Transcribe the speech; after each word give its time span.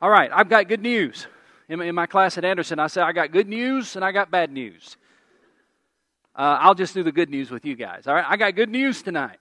All 0.00 0.10
right, 0.10 0.30
I've 0.32 0.48
got 0.48 0.68
good 0.68 0.82
news. 0.82 1.26
In, 1.68 1.94
my 1.94 2.06
class 2.06 2.36
at 2.36 2.44
Anderson, 2.44 2.78
I 2.78 2.86
said 2.86 3.04
I 3.04 3.12
got 3.12 3.32
good 3.32 3.48
news 3.48 3.96
and 3.96 4.04
I 4.04 4.12
got 4.12 4.30
bad 4.30 4.52
news. 4.52 4.96
Uh, 6.34 6.58
I'll 6.60 6.74
just 6.74 6.92
do 6.92 7.02
the 7.02 7.12
good 7.12 7.30
news 7.30 7.50
with 7.50 7.64
you 7.64 7.74
guys. 7.74 8.06
All 8.06 8.14
right, 8.14 8.24
I 8.28 8.36
got 8.36 8.54
good 8.54 8.68
news 8.68 9.02
tonight. 9.02 9.38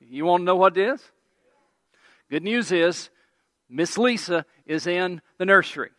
You 0.00 0.24
want 0.24 0.42
to 0.42 0.44
know 0.44 0.56
what 0.56 0.76
it 0.76 0.92
is? 0.92 1.02
Good 2.30 2.44
news 2.44 2.70
is 2.70 3.10
Miss 3.68 3.98
Lisa 3.98 4.46
is 4.64 4.86
in 4.86 5.20
the 5.38 5.44
nursery. 5.44 5.90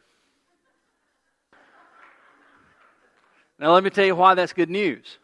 Now, 3.60 3.74
let 3.74 3.84
me 3.84 3.90
tell 3.90 4.06
you 4.06 4.16
why 4.16 4.36
that's 4.36 4.54
good 4.54 4.70
news. 4.70 5.18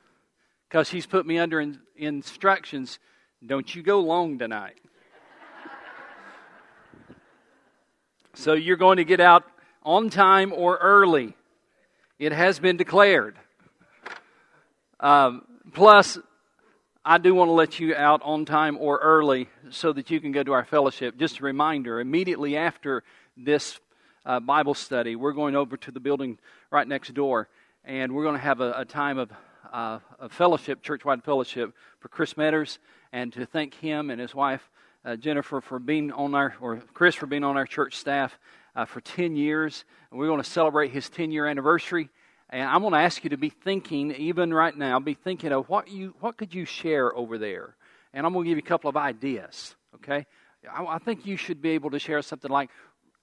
Because 0.68 0.90
she's 0.90 1.06
put 1.06 1.26
me 1.26 1.40
under 1.40 1.62
in, 1.62 1.80
instructions 1.96 3.00
don't 3.46 3.74
you 3.74 3.82
go 3.82 4.02
long 4.02 4.38
tonight. 4.38 4.76
So 8.36 8.54
you're 8.54 8.76
going 8.76 8.98
to 8.98 9.06
get 9.06 9.20
out 9.20 9.44
on 9.84 10.10
time 10.10 10.52
or 10.54 10.78
early. 10.78 11.34
It 12.20 12.32
has 12.32 12.60
been 12.60 12.78
declared. 12.78 13.38
Um, 15.00 15.44
plus, 15.74 16.18
I 17.04 17.18
do 17.18 17.34
want 17.34 17.50
to 17.50 17.54
let 17.54 17.80
you 17.80 17.96
out 17.96 18.22
on 18.24 18.46
time 18.46 18.78
or 18.80 18.98
early 18.98 19.48
so 19.70 19.94
that 19.94 20.12
you 20.12 20.20
can 20.20 20.32
go 20.32 20.44
to 20.44 20.54
our 20.54 20.66
fellowship. 20.66 21.18
Just 21.18 21.40
a 21.40 21.44
reminder 21.44 22.00
immediately 22.00 22.58
after 22.58 23.04
this 23.38 23.80
uh, 24.26 24.40
Bible 24.40 24.74
study, 24.74 25.16
we're 25.16 25.34
going 25.34 25.56
over 25.56 25.78
to 25.78 25.92
the 25.92 26.00
building 26.00 26.38
right 26.72 26.88
next 26.88 27.14
door, 27.14 27.48
and 27.84 28.14
we're 28.14 28.24
going 28.24 28.36
to 28.36 28.42
have 28.42 28.60
a, 28.60 28.74
a 28.78 28.86
time 28.86 29.18
of, 29.18 29.32
uh, 29.72 30.00
of 30.20 30.32
fellowship, 30.32 30.82
church-wide 30.82 31.24
fellowship, 31.24 31.74
for 32.00 32.10
Chris 32.10 32.34
Metters, 32.34 32.80
and 33.14 33.32
to 33.34 33.46
thank 33.46 33.76
him 33.76 34.10
and 34.10 34.20
his 34.20 34.34
wife 34.34 34.70
uh, 35.06 35.16
Jennifer 35.16 35.62
for 35.62 35.80
being 35.80 36.12
on 36.12 36.34
our, 36.34 36.56
or 36.60 36.78
Chris 36.94 37.16
for 37.16 37.28
being 37.28 37.44
on 37.44 37.58
our 37.58 37.66
church 37.66 37.96
staff 37.96 38.38
uh, 38.76 38.86
for 38.86 39.02
10 39.02 39.36
years. 39.36 39.86
We're 40.12 40.28
going 40.28 40.42
to 40.42 40.50
celebrate 40.50 40.92
his 40.92 41.10
10 41.10 41.32
year 41.32 41.46
anniversary. 41.46 42.10
And 42.50 42.64
I'm 42.64 42.82
going 42.82 42.94
to 42.94 43.00
ask 43.00 43.24
you 43.24 43.30
to 43.32 43.38
be 43.38 43.50
thinking, 43.50 44.12
even 44.12 44.54
right 44.54 44.76
now, 44.76 45.00
be 45.00 45.14
thinking 45.14 45.52
of 45.52 45.68
what 45.70 45.90
you 45.90 46.14
what 46.20 46.38
could 46.38 46.54
you 46.54 46.66
share 46.66 47.16
over 47.16 47.38
there. 47.38 47.76
And 48.14 48.26
I'm 48.26 48.34
going 48.34 48.46
to 48.46 48.50
give 48.50 48.58
you 48.58 48.64
a 48.64 48.68
couple 48.68 48.90
of 48.90 48.98
ideas. 48.98 49.76
Okay, 49.96 50.26
I, 50.72 50.86
I 50.86 50.98
think 51.00 51.26
you 51.26 51.38
should 51.38 51.62
be 51.62 51.72
able 51.72 51.92
to 51.92 52.00
share 52.00 52.22
something 52.22 52.52
like. 52.52 52.70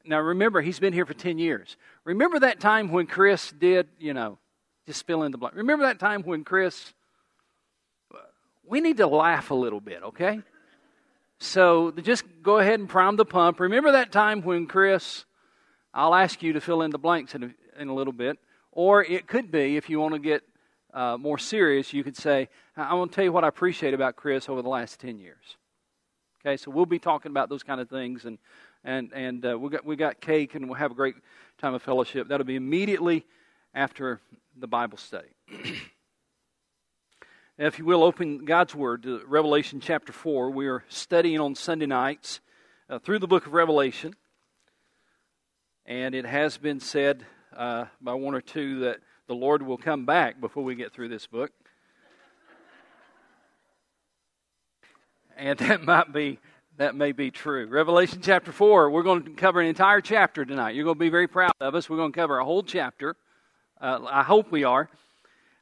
Now 0.05 0.19
remember, 0.21 0.61
he's 0.61 0.81
been 0.81 0.93
here 0.93 1.07
for 1.07 1.15
ten 1.15 1.39
years. 1.39 1.77
Remember 2.05 2.41
that 2.41 2.59
time 2.59 2.91
when 2.91 3.07
Chris 3.07 3.53
did, 3.53 3.89
you 3.99 4.13
know, 4.13 4.39
just 4.87 5.07
fill 5.07 5.23
in 5.23 5.31
the 5.31 5.39
blank. 5.39 5.55
Remember 5.55 5.85
that 5.85 6.01
time 6.01 6.23
when 6.23 6.45
Chris. 6.45 6.93
We 8.65 8.81
need 8.81 8.97
to 8.99 9.07
laugh 9.07 9.51
a 9.51 9.55
little 9.55 9.81
bit, 9.81 10.03
okay? 10.03 10.41
So 11.43 11.91
just 11.91 12.23
go 12.41 12.59
ahead 12.59 12.79
and 12.79 12.89
prime 12.89 13.17
the 13.17 13.25
pump. 13.25 13.59
Remember 13.59 13.91
that 13.93 14.13
time 14.13 14.43
when 14.43 14.67
Chris. 14.67 15.25
I'll 15.93 16.15
ask 16.15 16.41
you 16.41 16.53
to 16.53 16.61
fill 16.61 16.83
in 16.83 16.93
the 16.93 16.99
blanks 16.99 17.35
in 17.35 17.43
a, 17.43 17.81
in 17.81 17.89
a 17.89 17.95
little 17.95 18.13
bit. 18.13 18.39
Or 18.71 19.03
it 19.03 19.27
could 19.27 19.51
be, 19.51 19.77
if 19.77 19.91
you 19.91 19.99
want 19.99 20.15
to 20.15 20.21
get 20.21 20.45
uh, 20.95 21.17
more 21.19 21.39
serious, 21.39 21.93
you 21.93 22.05
could 22.05 22.17
say, 22.17 22.49
I 22.77 22.95
want 22.95 23.11
to 23.11 23.17
tell 23.17 23.25
you 23.25 23.33
what 23.33 23.43
I 23.43 23.49
appreciate 23.49 23.93
about 23.93 24.15
Chris 24.15 24.49
over 24.49 24.63
the 24.63 24.69
last 24.69 25.01
10 25.01 25.19
years. 25.19 25.57
Okay, 26.41 26.57
so 26.57 26.71
we'll 26.71 26.87
be 26.87 27.01
talking 27.01 27.31
about 27.31 27.49
those 27.49 27.65
kind 27.65 27.81
of 27.81 27.91
things, 27.91 28.25
and, 28.25 28.39
and, 28.85 29.13
and 29.13 29.45
uh, 29.45 29.59
we, 29.59 29.69
got, 29.69 29.85
we 29.85 29.97
got 29.97 30.21
cake, 30.21 30.55
and 30.55 30.67
we'll 30.67 30.79
have 30.79 30.93
a 30.93 30.95
great 30.95 31.17
time 31.59 31.75
of 31.75 31.83
fellowship. 31.83 32.29
That'll 32.29 32.47
be 32.47 32.57
immediately 32.57 33.27
after 33.75 34.21
the 34.57 34.69
Bible 34.69 34.97
study. 34.97 35.29
if 37.59 37.79
you 37.79 37.85
will, 37.85 38.03
open 38.03 38.47
God's 38.47 38.75
Word 38.75 39.03
to 39.03 39.21
Revelation 39.27 39.79
chapter 39.79 40.11
4. 40.11 40.51
We 40.51 40.69
are 40.69 40.85
studying 40.89 41.39
on 41.39 41.55
Sunday 41.55 41.85
nights 41.85 42.41
uh, 42.89 42.99
through 42.99 43.19
the 43.19 43.27
book 43.27 43.47
of 43.47 43.53
Revelation. 43.53 44.15
And 45.85 46.15
it 46.15 46.25
has 46.25 46.57
been 46.57 46.81
said 46.81 47.27
uh, 47.55 47.87
by 48.01 48.15
one 48.15 48.35
or 48.35 48.41
two 48.41 48.81
that 48.81 49.01
the 49.27 49.35
Lord 49.35 49.63
will 49.63 49.77
come 49.77 50.07
back 50.07 50.41
before 50.41 50.65
we 50.65 50.75
get 50.75 50.95
through 50.95 51.09
this 51.09 51.27
book. 51.27 51.51
And 55.37 55.59
that 55.59 55.85
might 55.85 56.11
be 56.11 56.39
that 56.79 56.95
may 56.95 57.13
be 57.13 57.31
true. 57.31 57.67
Revelation 57.67 58.21
chapter 58.23 58.51
4, 58.51 58.89
we're 58.89 59.03
going 59.03 59.25
to 59.25 59.31
cover 59.33 59.61
an 59.61 59.67
entire 59.67 60.01
chapter 60.01 60.47
tonight. 60.47 60.75
You're 60.75 60.85
going 60.85 60.97
to 60.97 61.01
be 61.01 61.11
very 61.11 61.29
proud 61.29 61.53
of 61.61 61.75
us. 61.75 61.91
We're 61.91 61.99
going 61.99 62.13
to 62.13 62.19
cover 62.19 62.39
a 62.39 62.45
whole 62.47 62.63
chapter. 62.63 63.15
Uh, 63.79 64.01
I 64.11 64.23
hope 64.23 64.51
we 64.51 64.65
are. 64.65 64.89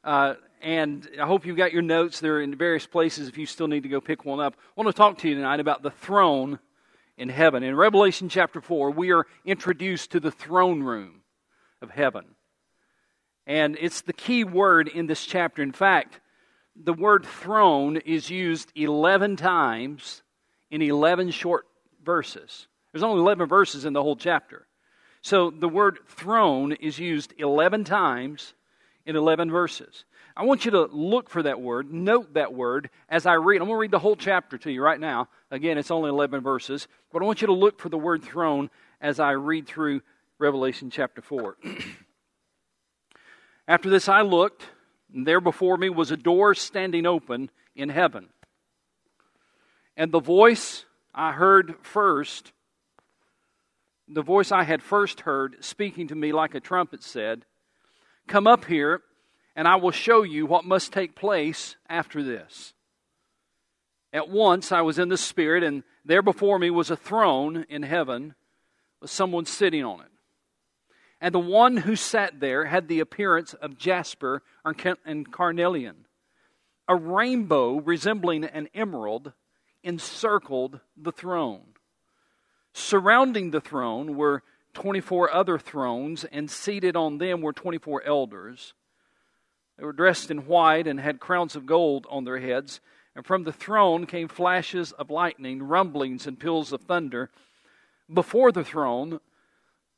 Uh, 0.05 0.35
and 0.61 1.07
I 1.19 1.25
hope 1.25 1.45
you've 1.45 1.57
got 1.57 1.73
your 1.73 1.81
notes. 1.81 2.19
They're 2.19 2.41
in 2.41 2.55
various 2.55 2.85
places 2.85 3.27
if 3.27 3.37
you 3.37 3.45
still 3.45 3.67
need 3.67 3.83
to 3.83 3.89
go 3.89 4.01
pick 4.01 4.25
one 4.25 4.39
up. 4.39 4.55
I 4.55 4.81
want 4.81 4.87
to 4.87 4.97
talk 4.97 5.17
to 5.19 5.29
you 5.29 5.35
tonight 5.35 5.59
about 5.59 5.81
the 5.81 5.91
throne 5.91 6.59
in 7.17 7.29
heaven. 7.29 7.63
In 7.63 7.75
Revelation 7.75 8.29
chapter 8.29 8.61
4, 8.61 8.91
we 8.91 9.11
are 9.11 9.25
introduced 9.45 10.11
to 10.11 10.19
the 10.19 10.31
throne 10.31 10.83
room 10.83 11.21
of 11.81 11.89
heaven. 11.89 12.25
And 13.47 13.77
it's 13.79 14.01
the 14.01 14.13
key 14.13 14.43
word 14.43 14.87
in 14.87 15.07
this 15.07 15.25
chapter. 15.25 15.61
In 15.61 15.71
fact, 15.71 16.19
the 16.75 16.93
word 16.93 17.25
throne 17.25 17.97
is 17.97 18.29
used 18.29 18.71
11 18.75 19.35
times 19.35 20.23
in 20.69 20.81
11 20.81 21.31
short 21.31 21.65
verses. 22.03 22.67
There's 22.91 23.03
only 23.03 23.21
11 23.21 23.47
verses 23.47 23.85
in 23.85 23.93
the 23.93 24.03
whole 24.03 24.15
chapter. 24.15 24.67
So 25.21 25.49
the 25.51 25.69
word 25.69 25.99
throne 26.07 26.71
is 26.73 26.99
used 26.99 27.33
11 27.37 27.83
times 27.83 28.53
in 29.05 29.15
11 29.15 29.51
verses. 29.51 30.05
I 30.35 30.43
want 30.43 30.65
you 30.65 30.71
to 30.71 30.85
look 30.85 31.29
for 31.29 31.43
that 31.43 31.61
word, 31.61 31.91
note 31.91 32.35
that 32.35 32.53
word 32.53 32.89
as 33.09 33.25
I 33.25 33.33
read. 33.33 33.61
I'm 33.61 33.67
going 33.67 33.77
to 33.77 33.81
read 33.81 33.91
the 33.91 33.99
whole 33.99 34.15
chapter 34.15 34.57
to 34.59 34.71
you 34.71 34.81
right 34.81 34.99
now. 34.99 35.27
Again, 35.49 35.77
it's 35.77 35.91
only 35.91 36.09
11 36.09 36.41
verses, 36.41 36.87
but 37.11 37.21
I 37.21 37.25
want 37.25 37.41
you 37.41 37.47
to 37.47 37.53
look 37.53 37.79
for 37.79 37.89
the 37.89 37.97
word 37.97 38.23
throne 38.23 38.69
as 39.01 39.19
I 39.19 39.31
read 39.31 39.67
through 39.67 40.01
Revelation 40.39 40.89
chapter 40.89 41.21
4. 41.21 41.57
After 43.67 43.89
this, 43.89 44.09
I 44.09 44.21
looked, 44.21 44.65
and 45.13 45.27
there 45.27 45.41
before 45.41 45.77
me 45.77 45.89
was 45.89 46.11
a 46.11 46.17
door 46.17 46.55
standing 46.55 47.05
open 47.05 47.49
in 47.75 47.89
heaven. 47.89 48.29
And 49.97 50.11
the 50.11 50.19
voice 50.19 50.85
I 51.13 51.33
heard 51.33 51.75
first, 51.81 52.53
the 54.07 54.21
voice 54.21 54.51
I 54.51 54.63
had 54.63 54.81
first 54.81 55.21
heard 55.21 55.63
speaking 55.63 56.07
to 56.07 56.15
me 56.15 56.31
like 56.31 56.55
a 56.55 56.59
trumpet 56.59 57.03
said, 57.03 57.45
Come 58.27 58.47
up 58.47 58.65
here, 58.65 59.01
and 59.55 59.67
I 59.67 59.75
will 59.75 59.91
show 59.91 60.23
you 60.23 60.45
what 60.45 60.65
must 60.65 60.93
take 60.93 61.15
place 61.15 61.75
after 61.89 62.23
this. 62.23 62.73
At 64.13 64.29
once 64.29 64.71
I 64.71 64.81
was 64.81 64.99
in 64.99 65.09
the 65.09 65.17
Spirit, 65.17 65.63
and 65.63 65.83
there 66.03 66.21
before 66.21 66.59
me 66.59 66.69
was 66.69 66.89
a 66.89 66.95
throne 66.95 67.65
in 67.69 67.83
heaven 67.83 68.35
with 68.99 69.09
someone 69.09 69.45
sitting 69.45 69.83
on 69.83 70.01
it. 70.01 70.11
And 71.19 71.33
the 71.33 71.39
one 71.39 71.77
who 71.77 71.95
sat 71.95 72.39
there 72.39 72.65
had 72.65 72.87
the 72.87 72.99
appearance 72.99 73.53
of 73.53 73.77
jasper 73.77 74.41
and 74.65 75.31
carnelian. 75.31 76.07
A 76.87 76.95
rainbow 76.95 77.79
resembling 77.79 78.43
an 78.43 78.69
emerald 78.73 79.33
encircled 79.83 80.79
the 80.97 81.11
throne. 81.11 81.73
Surrounding 82.73 83.51
the 83.51 83.61
throne 83.61 84.15
were 84.15 84.43
24 84.73 85.33
other 85.33 85.59
thrones, 85.59 86.23
and 86.25 86.49
seated 86.49 86.95
on 86.95 87.17
them 87.17 87.41
were 87.41 87.53
24 87.53 88.03
elders. 88.03 88.73
They 89.81 89.85
were 89.87 89.93
dressed 89.93 90.29
in 90.29 90.45
white 90.45 90.85
and 90.85 90.99
had 90.99 91.19
crowns 91.19 91.55
of 91.55 91.65
gold 91.65 92.05
on 92.07 92.23
their 92.23 92.37
heads. 92.39 92.81
And 93.15 93.25
from 93.25 93.45
the 93.45 93.51
throne 93.51 94.05
came 94.05 94.27
flashes 94.27 94.91
of 94.91 95.09
lightning, 95.09 95.63
rumblings, 95.63 96.27
and 96.27 96.39
peals 96.39 96.71
of 96.71 96.81
thunder. 96.81 97.31
Before 98.07 98.51
the 98.51 98.63
throne, 98.63 99.19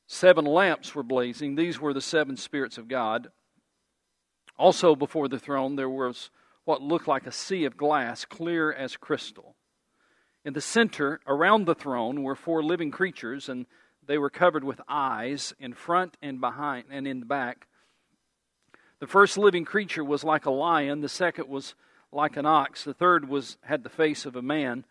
Seven 0.08 0.46
lamps 0.46 0.96
were 0.96 1.04
blazing. 1.04 1.56
These 1.56 1.82
were 1.82 1.94
the 1.94 2.00
seven 2.00 2.38
spirits 2.38 2.78
of 2.78 2.88
God. 2.88 3.30
Also, 4.58 4.96
before 4.96 5.28
the 5.28 5.40
throne, 5.40 5.76
there 5.76 5.90
was 5.90 6.30
what 6.64 6.82
looked 6.82 7.08
like 7.08 7.26
a 7.26 7.32
sea 7.32 7.66
of 7.66 7.76
glass, 7.76 8.24
clear 8.24 8.72
as 8.72 8.96
crystal. 8.96 9.58
In 10.46 10.54
the 10.54 10.62
center, 10.62 11.20
around 11.28 11.66
the 11.66 11.76
throne, 11.76 12.24
were 12.24 12.36
four 12.36 12.64
living 12.64 12.90
creatures, 12.90 13.50
and 13.50 13.66
they 14.06 14.18
were 14.18 14.30
covered 14.30 14.64
with 14.64 14.80
eyes 14.88 15.54
in 15.60 15.74
front 15.74 16.16
and 16.22 16.40
behind 16.40 16.86
and 16.90 17.06
in 17.06 17.20
the 17.20 17.26
back. 17.26 17.68
The 19.04 19.08
first 19.08 19.38
living 19.38 19.66
creature 19.66 20.02
was 20.02 20.24
like 20.24 20.46
a 20.46 20.50
lion, 20.50 21.02
the 21.02 21.10
second 21.10 21.50
was 21.50 21.76
like 22.14 22.38
an 22.38 22.46
ox, 22.46 22.86
the 22.86 22.94
third 22.94 23.28
was 23.28 23.58
had 23.64 23.84
the 23.84 23.90
face 23.90 24.26
of 24.26 24.38
a 24.38 24.42
man, 24.42 24.86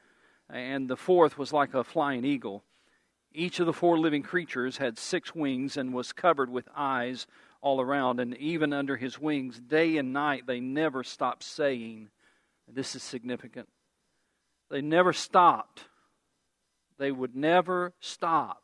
and 0.51 0.87
the 0.87 0.99
fourth 0.99 1.39
was 1.39 1.51
like 1.51 1.73
a 1.73 1.83
flying 1.83 2.23
eagle. 2.23 2.63
Each 3.33 3.59
of 3.59 3.65
the 3.65 3.73
four 3.73 3.99
living 3.99 4.23
creatures 4.23 4.77
had 4.77 4.99
six 4.99 5.35
wings 5.35 5.79
and 5.79 5.95
was 5.95 6.13
covered 6.13 6.51
with 6.51 6.69
eyes 6.77 7.27
all 7.63 7.81
around, 7.81 8.21
and 8.21 8.37
even 8.37 8.75
under 8.75 8.99
his 8.99 9.19
wings, 9.19 9.59
day 9.59 9.97
and 9.97 10.13
night, 10.13 10.47
they 10.47 10.61
never 10.61 11.03
stopped 11.03 11.43
saying, 11.43 12.11
This 12.69 12.95
is 12.95 13.03
significant. 13.03 13.71
They 14.69 14.83
never 14.83 15.15
stopped. 15.15 15.87
They 16.99 17.13
would 17.13 17.35
never 17.35 17.95
stop 17.99 18.63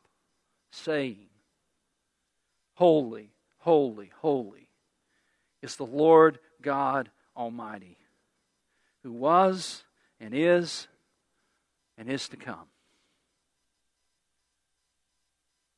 saying, 0.71 1.31
Holy, 2.75 3.31
holy, 3.61 4.12
holy 4.21 4.68
is 5.62 5.76
the 5.76 5.87
Lord 5.87 6.38
God 6.62 7.10
Almighty, 7.37 7.99
who 9.02 9.12
was 9.12 9.84
and 10.20 10.34
is 10.34 10.88
and 11.96 12.08
is 12.08 12.28
to 12.28 12.37
come. 12.37 12.69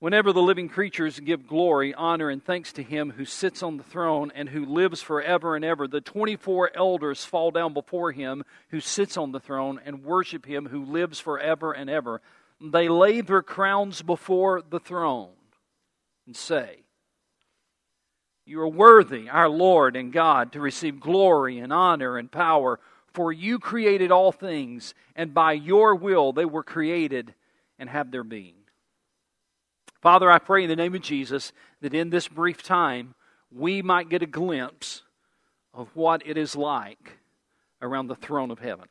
Whenever 0.00 0.32
the 0.32 0.40
living 0.40 0.70
creatures 0.70 1.20
give 1.20 1.46
glory, 1.46 1.92
honor, 1.92 2.30
and 2.30 2.42
thanks 2.42 2.72
to 2.72 2.82
him 2.82 3.10
who 3.10 3.26
sits 3.26 3.62
on 3.62 3.76
the 3.76 3.82
throne 3.82 4.32
and 4.34 4.48
who 4.48 4.64
lives 4.64 5.02
forever 5.02 5.54
and 5.54 5.62
ever, 5.62 5.86
the 5.86 6.00
24 6.00 6.70
elders 6.74 7.26
fall 7.26 7.50
down 7.50 7.74
before 7.74 8.10
him 8.10 8.42
who 8.70 8.80
sits 8.80 9.18
on 9.18 9.32
the 9.32 9.40
throne 9.40 9.78
and 9.84 10.02
worship 10.02 10.46
him 10.46 10.66
who 10.66 10.82
lives 10.86 11.20
forever 11.20 11.72
and 11.72 11.90
ever. 11.90 12.22
They 12.62 12.88
lay 12.88 13.20
their 13.20 13.42
crowns 13.42 14.00
before 14.00 14.62
the 14.62 14.80
throne 14.80 15.34
and 16.26 16.34
say, 16.34 16.78
You 18.50 18.62
are 18.62 18.68
worthy, 18.68 19.28
our 19.28 19.48
Lord 19.48 19.94
and 19.94 20.12
God, 20.12 20.50
to 20.54 20.60
receive 20.60 20.98
glory 20.98 21.60
and 21.60 21.72
honor 21.72 22.18
and 22.18 22.28
power, 22.28 22.80
for 23.14 23.32
you 23.32 23.60
created 23.60 24.10
all 24.10 24.32
things, 24.32 24.92
and 25.14 25.32
by 25.32 25.52
your 25.52 25.94
will 25.94 26.32
they 26.32 26.44
were 26.44 26.64
created 26.64 27.32
and 27.78 27.88
have 27.88 28.10
their 28.10 28.24
being. 28.24 28.56
Father, 30.02 30.28
I 30.28 30.40
pray 30.40 30.64
in 30.64 30.68
the 30.68 30.74
name 30.74 30.96
of 30.96 31.00
Jesus 31.00 31.52
that 31.80 31.94
in 31.94 32.10
this 32.10 32.26
brief 32.26 32.60
time 32.60 33.14
we 33.52 33.82
might 33.82 34.08
get 34.08 34.22
a 34.22 34.26
glimpse 34.26 35.02
of 35.72 35.94
what 35.94 36.26
it 36.26 36.36
is 36.36 36.56
like 36.56 37.18
around 37.80 38.08
the 38.08 38.16
throne 38.16 38.50
of 38.50 38.58
heaven. 38.58 38.88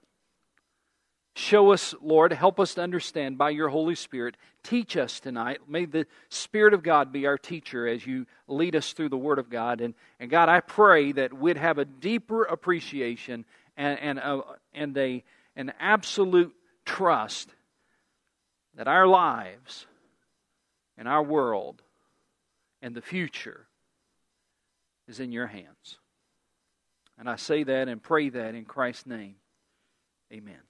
Show 1.39 1.71
us, 1.71 1.95
Lord, 2.01 2.33
help 2.33 2.59
us 2.59 2.73
to 2.73 2.81
understand 2.81 3.37
by 3.37 3.51
your 3.51 3.69
Holy 3.69 3.95
Spirit. 3.95 4.35
Teach 4.61 4.97
us 4.97 5.21
tonight. 5.21 5.61
May 5.69 5.85
the 5.85 6.05
Spirit 6.27 6.73
of 6.73 6.83
God 6.83 7.13
be 7.13 7.27
our 7.27 7.37
teacher 7.37 7.87
as 7.87 8.05
you 8.05 8.25
lead 8.49 8.75
us 8.75 8.91
through 8.91 9.07
the 9.07 9.17
Word 9.17 9.39
of 9.39 9.49
God. 9.49 9.79
And, 9.79 9.93
and 10.19 10.29
God, 10.29 10.49
I 10.49 10.59
pray 10.59 11.13
that 11.13 11.31
we'd 11.31 11.55
have 11.55 11.77
a 11.77 11.85
deeper 11.85 12.43
appreciation 12.43 13.45
and, 13.77 13.97
and, 13.99 14.19
a, 14.19 14.41
and 14.73 14.97
a, 14.97 15.23
an 15.55 15.71
absolute 15.79 16.53
trust 16.83 17.49
that 18.75 18.89
our 18.89 19.07
lives 19.07 19.85
and 20.97 21.07
our 21.07 21.23
world 21.23 21.81
and 22.81 22.93
the 22.93 23.01
future 23.01 23.65
is 25.07 25.21
in 25.21 25.31
your 25.31 25.47
hands. 25.47 25.99
And 27.17 27.29
I 27.29 27.37
say 27.37 27.63
that 27.63 27.87
and 27.87 28.03
pray 28.03 28.27
that 28.27 28.55
in 28.55 28.65
Christ's 28.65 29.05
name. 29.05 29.35
Amen. 30.33 30.68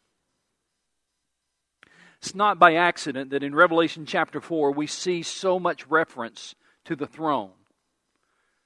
It's 2.22 2.36
not 2.36 2.60
by 2.60 2.76
accident 2.76 3.30
that 3.32 3.44
in 3.44 3.56
Revelation 3.56 4.06
chapter 4.06 4.42
4 4.42 4.72
we 4.72 4.88
see 4.88 5.24
so 5.24 5.60
much 5.60 5.88
reference 5.88 6.54
to 6.86 6.96
the 6.96 7.08
throne. 7.08 7.52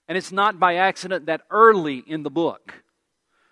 And 0.08 0.18
it's 0.18 0.32
not 0.32 0.60
by 0.60 0.76
accident 0.76 1.28
that 1.28 1.42
early 1.50 1.98
in 1.98 2.24
the 2.24 2.32
book 2.32 2.84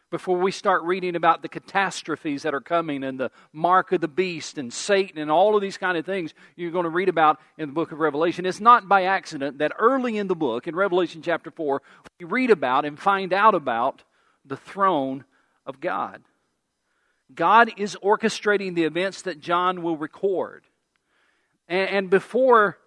before 0.10 0.38
we 0.38 0.52
start 0.52 0.84
reading 0.84 1.16
about 1.16 1.42
the 1.42 1.48
catastrophes 1.48 2.44
that 2.44 2.54
are 2.54 2.62
coming 2.62 3.04
and 3.04 3.18
the 3.20 3.32
mark 3.54 3.94
of 3.94 4.02
the 4.02 4.08
beast 4.08 4.58
and 4.58 4.74
Satan 4.74 5.20
and 5.20 5.32
all 5.32 5.56
of 5.56 5.62
these 5.62 5.78
kind 5.78 5.98
of 5.98 6.06
things 6.06 6.34
you're 6.58 6.72
going 6.72 6.84
to 6.84 6.90
read 6.90 7.08
about 7.08 7.40
in 7.58 7.70
the 7.70 7.74
book 7.74 7.94
of 7.94 8.00
Revelation. 8.00 8.46
It's 8.46 8.60
not 8.60 8.90
by 8.90 9.04
accident 9.04 9.60
that 9.60 9.72
early 9.80 10.18
in 10.18 10.28
the 10.28 10.36
book, 10.36 10.68
in 10.68 10.76
Revelation 10.76 11.22
chapter 11.22 11.50
4, 11.50 11.82
we 12.20 12.26
read 12.26 12.50
about 12.50 12.84
and 12.86 13.00
find 13.00 13.32
out 13.32 13.56
about 13.56 14.04
the 14.44 14.58
throne 14.58 15.24
of 15.66 15.80
God. 15.80 16.24
God 17.36 17.72
is 17.78 17.98
orchestrating 18.04 18.76
the 18.76 18.84
events 18.84 19.24
that 19.24 19.40
John 19.40 19.82
will 19.82 19.98
record. 19.98 20.64
And, 21.68 21.90
and 21.90 22.10
before 22.10 22.78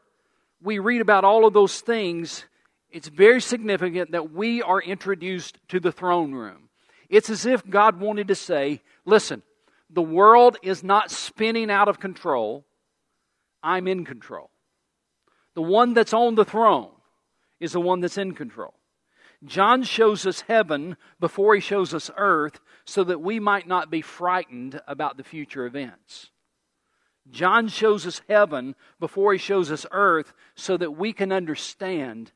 we 0.63 0.79
read 0.79 1.01
about 1.01 1.25
all 1.25 1.47
of 1.47 1.53
those 1.53 1.81
things, 1.81 2.45
it's 2.91 3.09
very 3.09 3.41
significant 3.41 4.13
that 4.13 4.33
we 4.33 4.63
are 4.63 4.81
introduced 4.81 5.59
to 5.69 5.81
the 5.81 5.93
throne 5.93 6.33
room. 6.33 6.69
It's 7.09 7.31
as 7.31 7.47
if 7.47 7.69
God 7.69 8.01
wanted 8.01 8.29
to 8.29 8.35
say, 8.35 8.83
listen, 9.05 9.43
the 9.91 10.03
world 10.03 10.57
is 10.63 10.83
not 10.83 11.11
spinning 11.11 11.71
out 11.71 11.89
of 11.89 12.01
control. 12.01 12.65
I'm 13.63 13.89
in 13.89 14.05
control. 14.05 14.51
The 15.55 15.63
one 15.63 15.95
that's 15.95 16.13
on 16.13 16.35
the 16.35 16.45
throne 16.45 16.91
is 17.61 17.73
the 17.73 17.81
one 17.81 18.01
that's 18.01 18.19
in 18.19 18.33
control. 18.33 18.75
John 19.45 19.83
shows 19.83 20.27
us 20.27 20.43
heaven 20.43 20.97
before 21.21 21.55
he 21.55 21.61
shows 21.61 21.93
us 21.93 22.11
earth 22.17 22.61
so 22.85 23.05
that 23.05 23.21
we 23.21 23.41
might 23.41 23.67
not 23.67 23.91
be 23.91 24.01
frightened 24.01 24.81
about 24.87 25.17
the 25.17 25.25
future 25.25 25.67
events. 25.67 26.31
John 27.31 27.69
shows 27.69 28.07
us 28.07 28.21
heaven 28.29 28.75
before 29.01 29.33
he 29.33 29.39
shows 29.39 29.71
us 29.71 29.87
earth 29.91 30.33
so 30.55 30.77
that 30.77 30.93
we 30.93 31.13
can 31.13 31.33
understand 31.33 32.33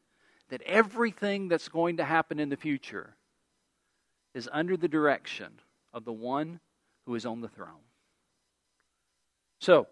that 0.49 0.63
everything 0.63 1.49
that's 1.49 1.69
going 1.69 1.99
to 1.99 2.05
happen 2.05 2.39
in 2.39 2.49
the 2.49 2.57
future 2.57 3.15
is 4.35 4.49
under 4.53 4.77
the 4.77 4.89
direction 4.89 5.49
of 5.93 6.05
the 6.05 6.13
one 6.13 6.61
who 7.05 7.15
is 7.15 7.27
on 7.27 7.41
the 7.41 7.49
throne. 7.49 7.85
So, 9.61 9.89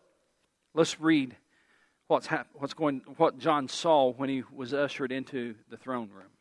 let's 0.74 1.00
read 1.00 1.36
what's, 2.06 2.26
hap- 2.26 2.48
what's 2.54 2.74
going, 2.74 3.02
what 3.16 3.38
John 3.38 3.68
saw 3.68 4.12
when 4.12 4.28
he 4.28 4.44
was 4.54 4.72
ushered 4.72 5.12
into 5.12 5.56
the 5.68 5.76
throne 5.76 6.10
room. 6.10 6.35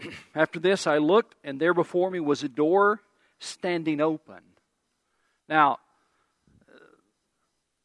After 0.34 0.58
this, 0.58 0.86
I 0.86 0.98
looked, 0.98 1.34
and 1.44 1.60
there 1.60 1.74
before 1.74 2.10
me 2.10 2.20
was 2.20 2.42
a 2.42 2.48
door 2.48 3.00
standing 3.38 4.00
open. 4.00 4.40
Now, 5.48 5.78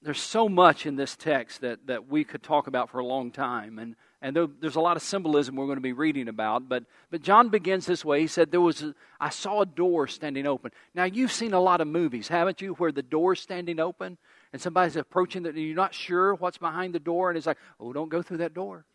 there's 0.01 0.21
so 0.21 0.48
much 0.48 0.86
in 0.86 0.95
this 0.95 1.15
text 1.15 1.62
that, 1.62 1.88
that 1.88 2.07
we 2.07 2.24
could 2.24 2.44
talk 2.44 2.68
about 2.68 2.89
for 2.89 3.00
a 3.00 3.06
long 3.06 3.31
time. 3.31 3.80
And 3.80 3.95
and 4.19 4.36
there's 4.59 4.75
a 4.75 4.81
lot 4.81 4.98
of 4.98 5.04
symbolism 5.04 5.56
we're 5.56 5.68
going 5.68 5.77
to 5.77 5.81
be 5.81 5.94
reading 5.94 6.27
about. 6.27 6.68
But, 6.68 6.86
but 7.12 7.21
John 7.21 7.50
begins 7.50 7.86
this 7.86 8.04
way. 8.04 8.19
He 8.19 8.27
said, 8.27 8.50
there 8.50 8.62
was 8.62 8.81
a, 8.81 8.95
I 9.19 9.30
saw 9.30 9.62
a 9.62 9.65
door 9.65 10.07
standing 10.07 10.48
open. 10.48 10.71
Now, 10.95 11.03
you've 11.03 11.31
seen 11.31 11.53
a 11.53 11.60
lot 11.60 11.81
of 11.81 11.88
movies, 11.88 12.27
haven't 12.27 12.60
you, 12.60 12.74
where 12.74 12.92
the 12.92 13.03
door's 13.03 13.39
standing 13.39 13.80
open 13.80 14.18
and 14.51 14.62
somebody's 14.62 14.95
approaching 14.95 15.44
that 15.44 15.53
and 15.53 15.63
you're 15.63 15.75
not 15.75 15.94
sure 15.94 16.33
what's 16.33 16.57
behind 16.57 16.95
the 16.95 17.00
door, 17.00 17.30
and 17.30 17.38
it's 17.38 17.45
like, 17.45 17.60
oh, 17.80 17.94
don't 17.94 18.10
go 18.10 18.24
through 18.24 18.38
that 18.38 18.56
door. 18.56 18.86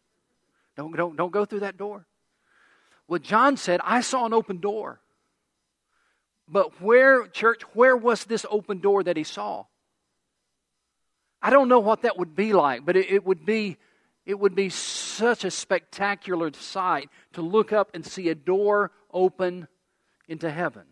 Don't, 0.77 0.97
don't, 0.97 1.17
don't 1.17 1.33
go 1.33 1.45
through 1.45 1.61
that 1.61 1.77
door. 1.77 2.05
Well, 3.09 3.19
John 3.19 3.57
said, 3.57 3.81
I 3.83 4.01
saw 4.01 4.27
an 4.27 4.33
open 4.33 4.59
door. 4.59 5.01
But 6.49 6.81
where, 6.81 7.27
church, 7.27 7.63
where 7.75 7.97
was 7.97 8.25
this 8.25 8.45
open 8.51 8.81
door 8.81 9.03
that 9.03 9.17
he 9.17 9.25
saw? 9.25 9.65
I 11.41 11.51
don't 11.51 11.69
know 11.69 11.81
what 11.81 12.03
that 12.03 12.19
would 12.19 12.37
be 12.37 12.53
like, 12.53 12.85
but 12.85 12.97
it, 12.97 13.11
it 13.11 13.25
would 13.25 13.45
be 13.45 13.79
it 14.25 14.39
would 14.39 14.55
be 14.55 14.69
such 14.69 15.45
a 15.45 15.51
spectacular 15.51 16.53
sight 16.53 17.11
to 17.33 17.43
look 17.43 17.73
up 17.73 17.91
and 17.93 18.07
see 18.07 18.29
a 18.29 18.35
door 18.35 18.93
open 19.13 19.67
into 20.29 20.49
heaven. 20.49 20.85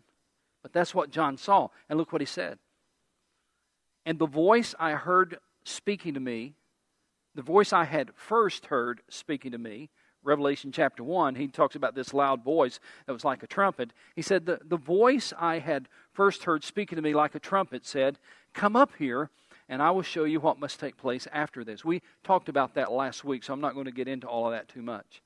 But 0.63 0.73
that's 0.73 0.95
what 0.95 1.11
John 1.11 1.37
saw. 1.37 1.69
And 1.89 1.99
look 1.99 2.13
what 2.13 2.21
he 2.21 2.27
said. 2.27 2.59
And 4.05 4.19
the 4.19 4.27
voice 4.27 4.75
I 4.79 4.93
heard 4.93 5.39
speaking 5.65 6.15
to 6.15 6.21
me, 6.21 6.55
the 7.37 7.43
voice 7.43 7.73
I 7.73 7.85
had 7.85 8.11
first 8.17 8.67
heard 8.67 9.03
speaking 9.09 9.53
to 9.53 9.59
me, 9.59 9.91
Revelation 10.23 10.71
chapter 10.73 11.03
1, 11.03 11.35
he 11.35 11.49
talks 11.49 11.75
about 11.75 11.95
this 11.95 12.13
loud 12.13 12.45
voice 12.45 12.79
that 13.07 13.13
was 13.13 13.25
like 13.25 13.43
a 13.43 13.47
trumpet. 13.47 13.93
He 14.15 14.23
said, 14.23 14.47
The, 14.47 14.61
the 14.65 14.77
voice 14.77 15.33
I 15.39 15.59
had 15.59 15.89
first 16.13 16.45
heard 16.45 16.63
speaking 16.63 16.97
to 16.97 17.03
me 17.03 17.15
like 17.15 17.35
a 17.35 17.41
trumpet 17.41 17.87
said, 17.87 18.19
Come 18.53 18.77
up 18.77 18.91
here 18.99 19.31
and 19.71 19.81
I 19.81 19.93
will 19.93 20.03
show 20.03 20.25
you 20.25 20.41
what 20.41 20.59
must 20.59 20.81
take 20.81 20.97
place 20.97 21.29
after 21.33 21.63
this. 21.63 21.85
We 21.85 22.03
talked 22.25 22.49
about 22.49 22.75
that 22.75 22.91
last 22.91 23.25
week, 23.25 23.45
so 23.45 23.53
I'm 23.53 23.61
not 23.61 23.75
going 23.75 23.87
to 23.87 23.93
get 23.93 24.09
into 24.09 24.27
all 24.27 24.47
of 24.47 24.53
that 24.53 24.69
too 24.69 24.83
much. 24.83 25.23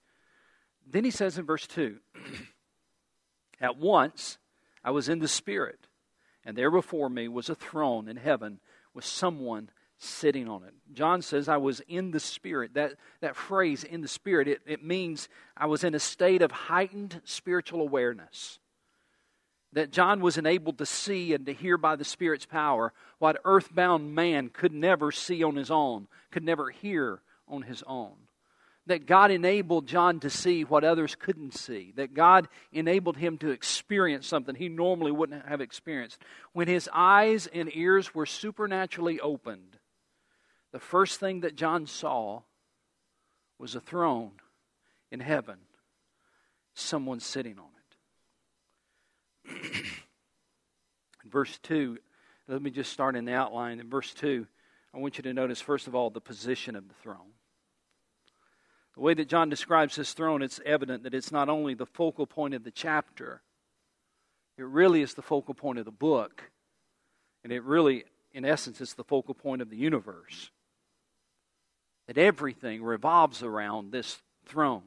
Then 0.86 1.02
he 1.02 1.10
says 1.10 1.38
in 1.38 1.46
verse 1.46 1.66
2 1.66 1.96
At 3.60 3.78
once 3.78 4.36
I 4.84 4.90
was 4.90 5.08
in 5.08 5.18
the 5.18 5.28
Spirit, 5.28 5.86
and 6.44 6.58
there 6.58 6.70
before 6.70 7.08
me 7.08 7.26
was 7.26 7.48
a 7.48 7.54
throne 7.54 8.06
in 8.06 8.18
heaven 8.18 8.60
with 8.92 9.06
someone 9.06 9.70
sitting 10.04 10.48
on 10.48 10.64
it. 10.64 10.74
John 10.92 11.22
says, 11.22 11.48
I 11.48 11.56
was 11.56 11.80
in 11.88 12.10
the 12.10 12.20
Spirit. 12.20 12.74
That, 12.74 12.94
that 13.20 13.36
phrase, 13.36 13.84
in 13.84 14.00
the 14.00 14.08
Spirit, 14.08 14.48
it, 14.48 14.60
it 14.66 14.84
means 14.84 15.28
I 15.56 15.66
was 15.66 15.84
in 15.84 15.94
a 15.94 16.00
state 16.00 16.42
of 16.42 16.50
heightened 16.50 17.20
spiritual 17.24 17.80
awareness 17.80 18.58
that 19.74 19.90
John 19.90 20.20
was 20.20 20.38
enabled 20.38 20.78
to 20.78 20.86
see 20.86 21.34
and 21.34 21.46
to 21.46 21.52
hear 21.52 21.76
by 21.76 21.96
the 21.96 22.04
Spirit's 22.04 22.46
power 22.46 22.92
what 23.18 23.40
earthbound 23.44 24.14
man 24.14 24.48
could 24.48 24.72
never 24.72 25.12
see 25.12 25.42
on 25.42 25.56
his 25.56 25.70
own, 25.70 26.06
could 26.30 26.44
never 26.44 26.70
hear 26.70 27.20
on 27.48 27.62
his 27.62 27.82
own. 27.86 28.12
That 28.86 29.06
God 29.06 29.30
enabled 29.30 29.86
John 29.86 30.20
to 30.20 30.30
see 30.30 30.62
what 30.62 30.84
others 30.84 31.14
couldn't 31.14 31.54
see. 31.54 31.92
That 31.96 32.14
God 32.14 32.48
enabled 32.70 33.16
him 33.16 33.38
to 33.38 33.50
experience 33.50 34.26
something 34.26 34.54
he 34.54 34.68
normally 34.68 35.10
wouldn't 35.10 35.46
have 35.46 35.60
experienced. 35.60 36.20
When 36.52 36.68
his 36.68 36.88
eyes 36.92 37.46
and 37.46 37.74
ears 37.74 38.14
were 38.14 38.26
supernaturally 38.26 39.20
opened, 39.20 39.78
the 40.74 40.80
first 40.80 41.20
thing 41.20 41.42
that 41.42 41.54
John 41.54 41.86
saw 41.86 42.42
was 43.60 43.76
a 43.76 43.80
throne 43.80 44.32
in 45.12 45.20
heaven, 45.20 45.58
someone 46.74 47.20
sitting 47.20 47.60
on 47.60 47.70
it. 49.54 49.86
verse 51.30 51.60
2, 51.62 51.96
let 52.48 52.60
me 52.60 52.72
just 52.72 52.92
start 52.92 53.14
in 53.14 53.24
the 53.24 53.34
outline. 53.34 53.78
In 53.78 53.88
verse 53.88 54.12
2, 54.14 54.48
I 54.92 54.98
want 54.98 55.16
you 55.16 55.22
to 55.22 55.32
notice, 55.32 55.60
first 55.60 55.86
of 55.86 55.94
all, 55.94 56.10
the 56.10 56.20
position 56.20 56.74
of 56.74 56.88
the 56.88 56.94
throne. 56.94 57.34
The 58.96 59.00
way 59.00 59.14
that 59.14 59.28
John 59.28 59.48
describes 59.48 59.94
his 59.94 60.12
throne, 60.12 60.42
it's 60.42 60.58
evident 60.66 61.04
that 61.04 61.14
it's 61.14 61.30
not 61.30 61.48
only 61.48 61.74
the 61.74 61.86
focal 61.86 62.26
point 62.26 62.52
of 62.52 62.64
the 62.64 62.72
chapter, 62.72 63.42
it 64.58 64.64
really 64.64 65.02
is 65.02 65.14
the 65.14 65.22
focal 65.22 65.54
point 65.54 65.78
of 65.78 65.84
the 65.84 65.92
book. 65.92 66.50
And 67.44 67.52
it 67.52 67.62
really, 67.62 68.06
in 68.32 68.44
essence, 68.44 68.80
is 68.80 68.94
the 68.94 69.04
focal 69.04 69.34
point 69.34 69.62
of 69.62 69.70
the 69.70 69.76
universe. 69.76 70.50
That 72.06 72.18
everything 72.18 72.82
revolves 72.82 73.42
around 73.42 73.92
this 73.92 74.18
throne. 74.46 74.82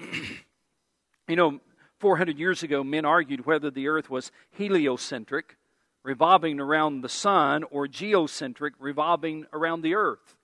you 1.28 1.36
know, 1.36 1.60
400 1.98 2.38
years 2.38 2.62
ago, 2.62 2.82
men 2.82 3.04
argued 3.04 3.46
whether 3.46 3.70
the 3.70 3.88
earth 3.88 4.08
was 4.10 4.32
heliocentric, 4.50 5.56
revolving 6.02 6.58
around 6.58 7.02
the 7.02 7.08
sun, 7.08 7.62
or 7.64 7.86
geocentric, 7.86 8.74
revolving 8.78 9.46
around 9.52 9.82
the 9.82 9.94
earth. 9.94 10.36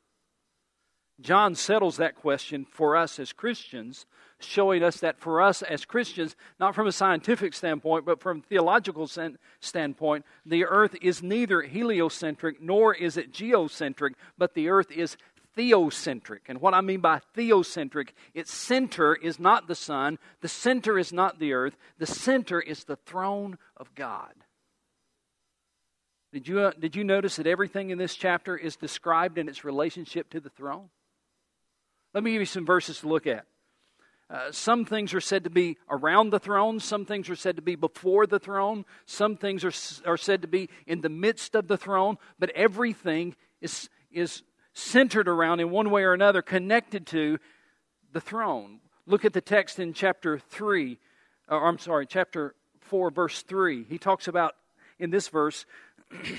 John 1.21 1.55
settles 1.55 1.97
that 1.97 2.15
question 2.15 2.67
for 2.71 2.95
us 2.95 3.19
as 3.19 3.33
Christians, 3.33 4.05
showing 4.39 4.83
us 4.83 5.01
that 5.01 5.19
for 5.19 5.41
us 5.41 5.63
as 5.63 5.87
Christians, 5.87 6.37
not 6.61 6.75
from 6.75 6.87
a 6.87 6.93
scientific 6.93 7.55
standpoint, 7.55 8.05
but 8.05 8.21
from 8.21 8.39
a 8.39 8.43
theological 8.43 9.09
standpoint, 9.61 10.27
the 10.45 10.67
earth 10.67 10.95
is 11.01 11.23
neither 11.23 11.63
heliocentric 11.63 12.61
nor 12.61 12.95
is 12.95 13.17
it 13.17 13.33
geocentric, 13.33 14.13
but 14.37 14.53
the 14.53 14.69
earth 14.69 14.91
is 14.91 15.17
theocentric. 15.57 16.41
And 16.49 16.61
what 16.61 16.75
I 16.75 16.81
mean 16.81 17.01
by 17.01 17.21
theocentric, 17.37 18.11
its 18.35 18.53
center 18.53 19.15
is 19.15 19.41
not 19.41 19.69
the 19.69 19.75
sun, 19.75 20.19
the 20.41 20.49
center 20.49 20.99
is 20.99 21.13
not 21.13 21.39
the 21.39 21.53
earth, 21.53 21.77
the 21.99 22.07
center 22.07 22.61
is 22.61 22.85
the 22.85 22.97
throne 22.97 23.59
of 23.77 23.95
God. 23.95 24.35
Did 26.33 26.49
you, 26.49 26.61
uh, 26.61 26.73
did 26.79 26.95
you 26.95 27.05
notice 27.05 27.37
that 27.37 27.47
everything 27.47 27.91
in 27.91 27.99
this 27.99 28.15
chapter 28.15 28.57
is 28.57 28.77
described 28.77 29.39
in 29.39 29.49
its 29.49 29.65
relationship 29.65 30.29
to 30.31 30.41
the 30.41 30.51
throne? 30.51 30.91
Let 32.13 32.23
me 32.23 32.33
give 32.33 32.43
you 32.43 32.47
some 32.47 32.67
verses 32.67 33.01
to 33.01 33.09
look 33.09 33.27
at. 33.27 33.47
Uh, 34.29 34.51
some 34.51 34.85
things 34.85 35.15
are 35.15 35.21
said 35.21 35.45
to 35.45 35.51
be 35.51 35.79
around 35.89 36.31
the 36.31 36.41
throne. 36.41 36.81
Some 36.81 37.05
things 37.05 37.31
are 37.31 37.37
said 37.37 37.57
to 37.57 37.63
be 37.63 37.77
before 37.77 38.27
the 38.27 38.41
throne. 38.41 38.85
Some 39.07 39.37
things 39.37 39.65
are, 39.65 40.11
are 40.11 40.17
said 40.17 40.43
to 40.43 40.49
be 40.49 40.69
in 40.87 41.01
the 41.01 41.09
midst 41.09 41.55
of 41.55 41.69
the 41.69 41.77
throne. 41.77 42.19
But 42.39 42.51
everything 42.51 43.37
is, 43.61 43.89
is 44.11 44.43
centered 44.77 45.27
around, 45.27 45.59
in 45.61 45.71
one 45.71 45.91
way 45.91 46.03
or 46.03 46.13
another, 46.13 46.43
connected 46.43 47.07
to 47.07 47.39
the 48.13 48.21
throne. 48.21 48.79
Look 49.07 49.25
at 49.25 49.33
the 49.33 49.41
text 49.41 49.79
in 49.79 49.95
chapter 49.95 50.39
3, 50.39 50.99
or 51.49 51.67
I'm 51.67 51.79
sorry, 51.79 52.07
chapter 52.07 52.55
4, 52.81 53.11
verse 53.11 53.43
3. 53.43 53.85
He 53.89 53.97
talks 53.97 54.29
about, 54.29 54.55
in 54.99 55.09
this 55.09 55.29
verse, 55.29 55.65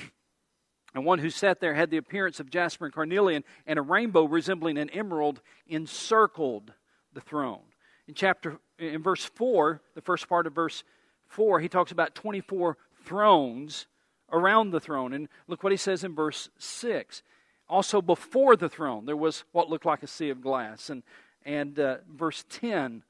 and 0.93 1.03
one 1.03 1.17
who 1.17 1.31
sat 1.31 1.59
there 1.59 1.73
had 1.73 1.89
the 1.89 1.97
appearance 1.97 2.39
of 2.39 2.51
jasper 2.51 2.85
and 2.85 2.93
carnelian, 2.93 3.43
and 3.65 3.79
a 3.79 3.81
rainbow 3.81 4.25
resembling 4.25 4.77
an 4.77 4.91
emerald 4.91 5.41
encircled 5.67 6.73
the 7.13 7.21
throne. 7.21 7.63
In 8.07 8.13
chapter, 8.13 8.59
in 8.77 9.01
verse 9.01 9.25
4, 9.25 9.81
the 9.95 10.01
first 10.01 10.29
part 10.29 10.45
of 10.45 10.53
verse 10.53 10.83
4, 11.29 11.59
he 11.59 11.69
talks 11.69 11.91
about 11.91 12.13
24 12.13 12.77
thrones 13.03 13.87
around 14.31 14.69
the 14.69 14.79
throne. 14.79 15.13
And 15.13 15.27
look 15.47 15.63
what 15.63 15.73
he 15.73 15.77
says 15.77 16.03
in 16.03 16.13
verse 16.13 16.49
6 16.59 17.23
also 17.69 18.01
before 18.01 18.55
the 18.55 18.69
throne 18.69 19.05
there 19.05 19.17
was 19.17 19.43
what 19.51 19.69
looked 19.69 19.85
like 19.85 20.03
a 20.03 20.07
sea 20.07 20.29
of 20.29 20.41
glass. 20.41 20.89
And 20.89 21.03
and 21.45 21.79
uh, 21.79 21.97
verse 22.13 22.45
10 22.49 23.03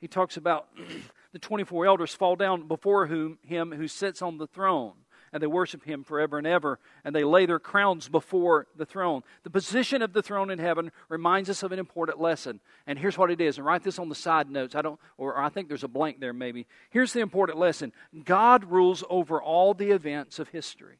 he 0.00 0.08
talks 0.08 0.36
about 0.36 0.68
the 1.32 1.38
24 1.38 1.86
elders 1.86 2.14
fall 2.14 2.36
down 2.36 2.66
before 2.66 3.06
whom 3.06 3.38
him 3.42 3.72
who 3.72 3.88
sits 3.88 4.22
on 4.22 4.38
the 4.38 4.46
throne 4.46 4.94
and 5.32 5.42
they 5.42 5.46
worship 5.46 5.84
him 5.84 6.04
forever 6.04 6.38
and 6.38 6.46
ever 6.46 6.78
and 7.04 7.14
they 7.14 7.24
lay 7.24 7.46
their 7.46 7.58
crowns 7.58 8.08
before 8.08 8.66
the 8.76 8.84
throne. 8.84 9.22
The 9.44 9.50
position 9.50 10.02
of 10.02 10.12
the 10.12 10.22
throne 10.22 10.50
in 10.50 10.58
heaven 10.58 10.92
reminds 11.08 11.48
us 11.48 11.62
of 11.62 11.72
an 11.72 11.78
important 11.78 12.20
lesson. 12.20 12.60
And 12.86 12.98
here's 12.98 13.16
what 13.16 13.30
it 13.30 13.40
is 13.40 13.56
and 13.56 13.66
write 13.66 13.82
this 13.82 13.98
on 13.98 14.08
the 14.08 14.14
side 14.14 14.50
notes. 14.50 14.74
I 14.74 14.82
don't 14.82 15.00
or 15.16 15.38
i 15.38 15.48
think 15.48 15.68
there's 15.68 15.84
a 15.84 15.88
blank 15.88 16.20
there 16.20 16.32
maybe. 16.32 16.66
Here's 16.90 17.12
the 17.12 17.20
important 17.20 17.58
lesson. 17.58 17.92
God 18.24 18.64
rules 18.64 19.02
over 19.08 19.40
all 19.40 19.74
the 19.74 19.90
events 19.90 20.38
of 20.38 20.48
history 20.48 20.98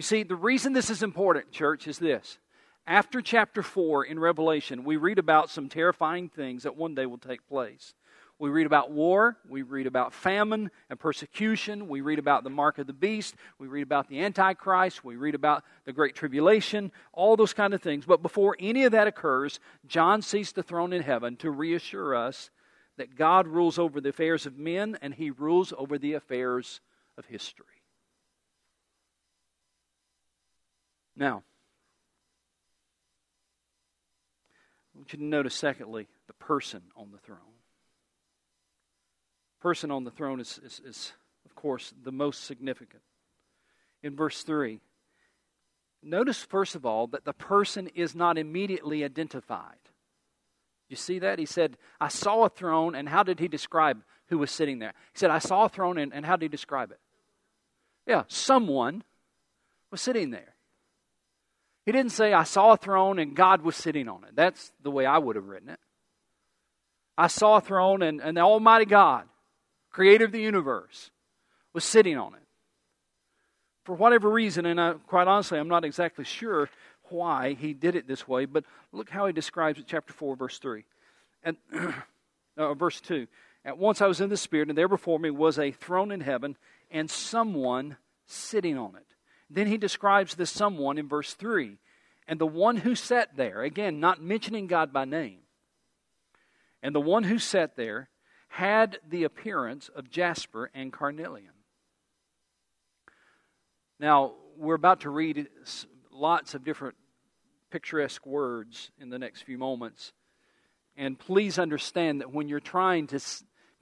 you 0.00 0.02
see, 0.02 0.22
the 0.22 0.34
reason 0.34 0.72
this 0.72 0.88
is 0.88 1.02
important, 1.02 1.52
church, 1.52 1.86
is 1.86 1.98
this. 1.98 2.38
After 2.86 3.20
chapter 3.20 3.62
4 3.62 4.04
in 4.04 4.18
Revelation, 4.18 4.82
we 4.82 4.96
read 4.96 5.18
about 5.18 5.50
some 5.50 5.68
terrifying 5.68 6.30
things 6.30 6.62
that 6.62 6.74
one 6.74 6.94
day 6.94 7.04
will 7.04 7.18
take 7.18 7.46
place. 7.46 7.92
We 8.38 8.48
read 8.48 8.64
about 8.64 8.90
war, 8.90 9.36
we 9.46 9.60
read 9.60 9.86
about 9.86 10.14
famine 10.14 10.70
and 10.88 10.98
persecution, 10.98 11.86
we 11.86 12.00
read 12.00 12.18
about 12.18 12.44
the 12.44 12.48
mark 12.48 12.78
of 12.78 12.86
the 12.86 12.94
beast, 12.94 13.34
we 13.58 13.66
read 13.66 13.82
about 13.82 14.08
the 14.08 14.20
Antichrist, 14.20 15.04
we 15.04 15.16
read 15.16 15.34
about 15.34 15.64
the 15.84 15.92
Great 15.92 16.14
Tribulation, 16.14 16.92
all 17.12 17.36
those 17.36 17.52
kind 17.52 17.74
of 17.74 17.82
things. 17.82 18.06
But 18.06 18.22
before 18.22 18.56
any 18.58 18.84
of 18.84 18.92
that 18.92 19.06
occurs, 19.06 19.60
John 19.86 20.22
sees 20.22 20.52
the 20.52 20.62
throne 20.62 20.94
in 20.94 21.02
heaven 21.02 21.36
to 21.36 21.50
reassure 21.50 22.16
us 22.16 22.48
that 22.96 23.16
God 23.16 23.46
rules 23.46 23.78
over 23.78 24.00
the 24.00 24.08
affairs 24.08 24.46
of 24.46 24.56
men 24.56 24.96
and 25.02 25.12
he 25.12 25.30
rules 25.30 25.74
over 25.76 25.98
the 25.98 26.14
affairs 26.14 26.80
of 27.18 27.26
history. 27.26 27.79
Now, 31.20 31.42
I 34.94 34.98
want 34.98 35.12
you 35.12 35.18
to 35.18 35.24
notice, 35.24 35.54
secondly, 35.54 36.08
the 36.26 36.32
person 36.32 36.80
on 36.96 37.12
the 37.12 37.18
throne. 37.18 37.38
Person 39.60 39.90
on 39.90 40.04
the 40.04 40.10
throne 40.10 40.40
is, 40.40 40.58
is, 40.64 40.80
is, 40.82 41.12
of 41.44 41.54
course, 41.54 41.92
the 42.02 42.10
most 42.10 42.44
significant. 42.44 43.02
In 44.02 44.16
verse 44.16 44.42
3, 44.44 44.80
notice, 46.02 46.42
first 46.42 46.74
of 46.74 46.86
all, 46.86 47.06
that 47.08 47.26
the 47.26 47.34
person 47.34 47.88
is 47.94 48.14
not 48.14 48.38
immediately 48.38 49.04
identified. 49.04 49.76
You 50.88 50.96
see 50.96 51.18
that? 51.18 51.38
He 51.38 51.44
said, 51.44 51.76
I 52.00 52.08
saw 52.08 52.44
a 52.44 52.48
throne, 52.48 52.94
and 52.94 53.06
how 53.06 53.24
did 53.24 53.40
he 53.40 53.46
describe 53.46 54.02
who 54.28 54.38
was 54.38 54.50
sitting 54.50 54.78
there? 54.78 54.94
He 55.12 55.18
said, 55.18 55.30
I 55.30 55.38
saw 55.38 55.66
a 55.66 55.68
throne, 55.68 55.98
and, 55.98 56.14
and 56.14 56.24
how 56.24 56.36
did 56.36 56.46
he 56.46 56.48
describe 56.48 56.90
it? 56.92 56.98
Yeah, 58.06 58.22
someone 58.26 59.04
was 59.90 60.00
sitting 60.00 60.30
there. 60.30 60.54
He 61.90 61.92
didn't 61.92 62.12
say, 62.12 62.32
I 62.32 62.44
saw 62.44 62.74
a 62.74 62.76
throne 62.76 63.18
and 63.18 63.34
God 63.34 63.62
was 63.62 63.74
sitting 63.74 64.08
on 64.08 64.22
it. 64.22 64.36
That's 64.36 64.70
the 64.80 64.92
way 64.92 65.06
I 65.06 65.18
would 65.18 65.34
have 65.34 65.48
written 65.48 65.70
it. 65.70 65.80
I 67.18 67.26
saw 67.26 67.56
a 67.56 67.60
throne 67.60 68.00
and, 68.00 68.20
and 68.20 68.36
the 68.36 68.42
Almighty 68.42 68.84
God, 68.84 69.24
creator 69.90 70.26
of 70.26 70.30
the 70.30 70.40
universe, 70.40 71.10
was 71.72 71.82
sitting 71.82 72.16
on 72.16 72.34
it. 72.34 72.42
For 73.82 73.96
whatever 73.96 74.30
reason, 74.30 74.66
and 74.66 74.80
I, 74.80 74.92
quite 75.08 75.26
honestly, 75.26 75.58
I'm 75.58 75.66
not 75.66 75.84
exactly 75.84 76.24
sure 76.24 76.70
why 77.08 77.54
he 77.54 77.74
did 77.74 77.96
it 77.96 78.06
this 78.06 78.28
way, 78.28 78.44
but 78.44 78.62
look 78.92 79.10
how 79.10 79.26
he 79.26 79.32
describes 79.32 79.80
it, 79.80 79.86
chapter 79.88 80.12
4, 80.12 80.36
verse 80.36 80.60
3. 80.60 80.84
And 81.42 81.56
uh, 82.56 82.74
verse 82.74 83.00
2. 83.00 83.26
At 83.64 83.78
once 83.78 84.00
I 84.00 84.06
was 84.06 84.20
in 84.20 84.30
the 84.30 84.36
Spirit, 84.36 84.68
and 84.68 84.78
there 84.78 84.86
before 84.86 85.18
me 85.18 85.30
was 85.30 85.58
a 85.58 85.72
throne 85.72 86.12
in 86.12 86.20
heaven, 86.20 86.56
and 86.88 87.10
someone 87.10 87.96
sitting 88.28 88.78
on 88.78 88.94
it. 88.94 89.09
Then 89.50 89.66
he 89.66 89.76
describes 89.76 90.36
this 90.36 90.50
someone 90.50 90.96
in 90.96 91.08
verse 91.08 91.34
3. 91.34 91.76
And 92.28 92.40
the 92.40 92.46
one 92.46 92.76
who 92.76 92.94
sat 92.94 93.36
there, 93.36 93.62
again, 93.62 93.98
not 93.98 94.22
mentioning 94.22 94.68
God 94.68 94.92
by 94.92 95.04
name, 95.04 95.40
and 96.82 96.94
the 96.94 97.00
one 97.00 97.24
who 97.24 97.38
sat 97.38 97.76
there 97.76 98.08
had 98.48 98.98
the 99.08 99.24
appearance 99.24 99.90
of 99.94 100.10
jasper 100.10 100.70
and 100.72 100.92
carnelian. 100.92 101.52
Now, 103.98 104.34
we're 104.56 104.74
about 104.74 105.00
to 105.00 105.10
read 105.10 105.48
lots 106.10 106.54
of 106.54 106.64
different 106.64 106.96
picturesque 107.70 108.24
words 108.24 108.90
in 108.98 109.10
the 109.10 109.18
next 109.18 109.42
few 109.42 109.58
moments. 109.58 110.12
And 110.96 111.18
please 111.18 111.58
understand 111.58 112.20
that 112.20 112.32
when 112.32 112.48
you're 112.48 112.60
trying 112.60 113.06
to, 113.08 113.20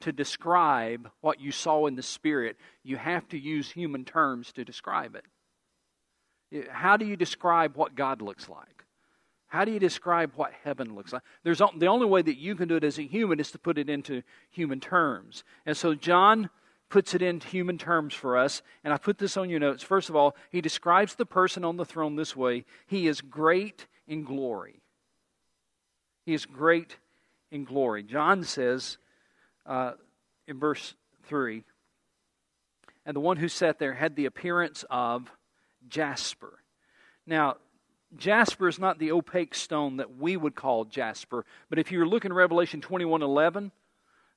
to 0.00 0.12
describe 0.12 1.10
what 1.20 1.40
you 1.40 1.52
saw 1.52 1.86
in 1.86 1.96
the 1.96 2.02
Spirit, 2.02 2.56
you 2.82 2.96
have 2.96 3.28
to 3.28 3.38
use 3.38 3.70
human 3.70 4.04
terms 4.04 4.52
to 4.52 4.64
describe 4.64 5.14
it. 5.14 5.24
How 6.70 6.96
do 6.96 7.04
you 7.04 7.16
describe 7.16 7.76
what 7.76 7.94
God 7.94 8.22
looks 8.22 8.48
like? 8.48 8.84
How 9.48 9.64
do 9.64 9.72
you 9.72 9.78
describe 9.78 10.32
what 10.36 10.52
heaven 10.62 10.94
looks 10.94 11.12
like? 11.12 11.22
There's 11.42 11.58
the 11.58 11.86
only 11.86 12.06
way 12.06 12.20
that 12.20 12.36
you 12.36 12.54
can 12.54 12.68
do 12.68 12.76
it 12.76 12.84
as 12.84 12.98
a 12.98 13.02
human 13.02 13.40
is 13.40 13.50
to 13.52 13.58
put 13.58 13.78
it 13.78 13.88
into 13.88 14.22
human 14.50 14.78
terms. 14.78 15.42
And 15.64 15.76
so 15.76 15.94
John 15.94 16.50
puts 16.90 17.14
it 17.14 17.22
into 17.22 17.46
human 17.48 17.78
terms 17.78 18.14
for 18.14 18.36
us. 18.36 18.62
And 18.84 18.92
I 18.92 18.98
put 18.98 19.18
this 19.18 19.36
on 19.36 19.50
your 19.50 19.60
notes. 19.60 19.82
First 19.82 20.08
of 20.08 20.16
all, 20.16 20.36
he 20.50 20.60
describes 20.60 21.14
the 21.14 21.26
person 21.26 21.64
on 21.64 21.76
the 21.76 21.84
throne 21.84 22.16
this 22.16 22.36
way 22.36 22.64
He 22.86 23.08
is 23.08 23.20
great 23.20 23.86
in 24.06 24.24
glory. 24.24 24.82
He 26.24 26.34
is 26.34 26.44
great 26.44 26.96
in 27.50 27.64
glory. 27.64 28.02
John 28.02 28.44
says 28.44 28.98
uh, 29.64 29.92
in 30.46 30.58
verse 30.58 30.94
3 31.24 31.64
And 33.06 33.16
the 33.16 33.20
one 33.20 33.38
who 33.38 33.48
sat 33.48 33.78
there 33.78 33.94
had 33.94 34.14
the 34.14 34.26
appearance 34.26 34.84
of 34.90 35.30
jasper. 35.88 36.62
Now, 37.26 37.56
jasper 38.16 38.68
is 38.68 38.78
not 38.78 38.98
the 38.98 39.12
opaque 39.12 39.54
stone 39.54 39.98
that 39.98 40.16
we 40.16 40.36
would 40.36 40.54
call 40.54 40.84
jasper, 40.84 41.44
but 41.68 41.78
if 41.78 41.92
you're 41.92 42.06
looking 42.06 42.30
at 42.30 42.36
Revelation 42.36 42.80
21:11, 42.80 43.70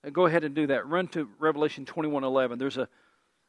uh, 0.03 0.09
go 0.09 0.25
ahead 0.25 0.43
and 0.43 0.55
do 0.55 0.67
that. 0.67 0.87
Run 0.87 1.07
to 1.09 1.29
Revelation 1.39 1.85
21:11. 1.85 2.57
There's 2.57 2.77
a, 2.77 2.87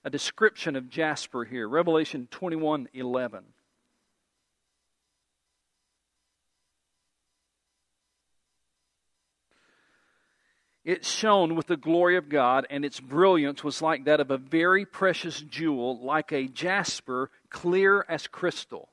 a 0.04 0.10
description 0.10 0.76
of 0.76 0.88
jasper 0.88 1.44
here. 1.44 1.68
Revelation 1.68 2.28
21:11. 2.30 3.42
It 10.84 11.04
shone 11.04 11.54
with 11.54 11.68
the 11.68 11.76
glory 11.76 12.16
of 12.16 12.28
God, 12.28 12.66
and 12.68 12.84
its 12.84 12.98
brilliance 12.98 13.62
was 13.62 13.80
like 13.80 14.04
that 14.04 14.18
of 14.18 14.32
a 14.32 14.36
very 14.36 14.84
precious 14.84 15.40
jewel, 15.40 16.04
like 16.04 16.32
a 16.32 16.48
jasper, 16.48 17.30
clear 17.52 18.04
as 18.08 18.26
crystal. 18.26 18.88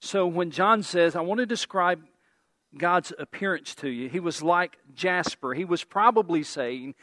So 0.00 0.26
when 0.26 0.50
John 0.50 0.82
says, 0.82 1.14
I 1.14 1.20
want 1.20 1.38
to 1.38 1.46
describe 1.46 2.00
God's 2.76 3.12
appearance 3.18 3.74
to 3.76 3.88
you, 3.88 4.08
he 4.08 4.20
was 4.20 4.42
like 4.42 4.76
Jasper. 4.94 5.54
He 5.54 5.64
was 5.64 5.84
probably 5.84 6.42
saying 6.42 6.94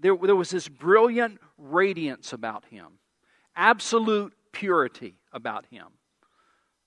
there, 0.00 0.16
there 0.16 0.36
was 0.36 0.50
this 0.50 0.68
brilliant 0.68 1.40
radiance 1.58 2.32
about 2.32 2.64
him, 2.66 2.98
absolute 3.54 4.32
purity 4.52 5.14
about 5.32 5.66
him. 5.66 5.86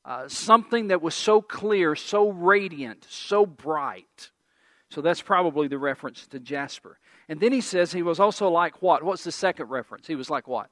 Uh, 0.04 0.28
something 0.28 0.90
that 0.90 1.02
was 1.02 1.16
so 1.16 1.42
clear, 1.42 1.96
so 1.96 2.30
radiant, 2.30 3.08
so 3.10 3.46
bright. 3.46 4.30
So 4.92 5.02
that's 5.02 5.22
probably 5.22 5.68
the 5.68 5.80
reference 5.80 6.28
to 6.28 6.40
Jasper. 6.40 7.00
And 7.28 7.40
then 7.40 7.52
he 7.52 7.62
says 7.62 7.92
he 7.92 8.04
was 8.04 8.20
also 8.20 8.50
like 8.50 8.84
what? 8.84 9.02
What's 9.02 9.24
the 9.24 9.32
second 9.32 9.70
reference? 9.70 10.06
He 10.06 10.16
was 10.16 10.30
like 10.30 10.48
what? 10.48 10.70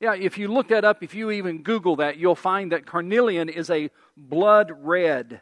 Yeah, 0.00 0.14
if 0.14 0.38
you 0.38 0.48
look 0.48 0.68
that 0.68 0.84
up, 0.84 1.02
if 1.02 1.14
you 1.14 1.30
even 1.30 1.62
Google 1.62 1.96
that, 1.96 2.18
you'll 2.18 2.36
find 2.36 2.70
that 2.72 2.86
carnelian 2.86 3.48
is 3.48 3.68
a 3.68 3.90
blood 4.16 4.72
red 4.82 5.40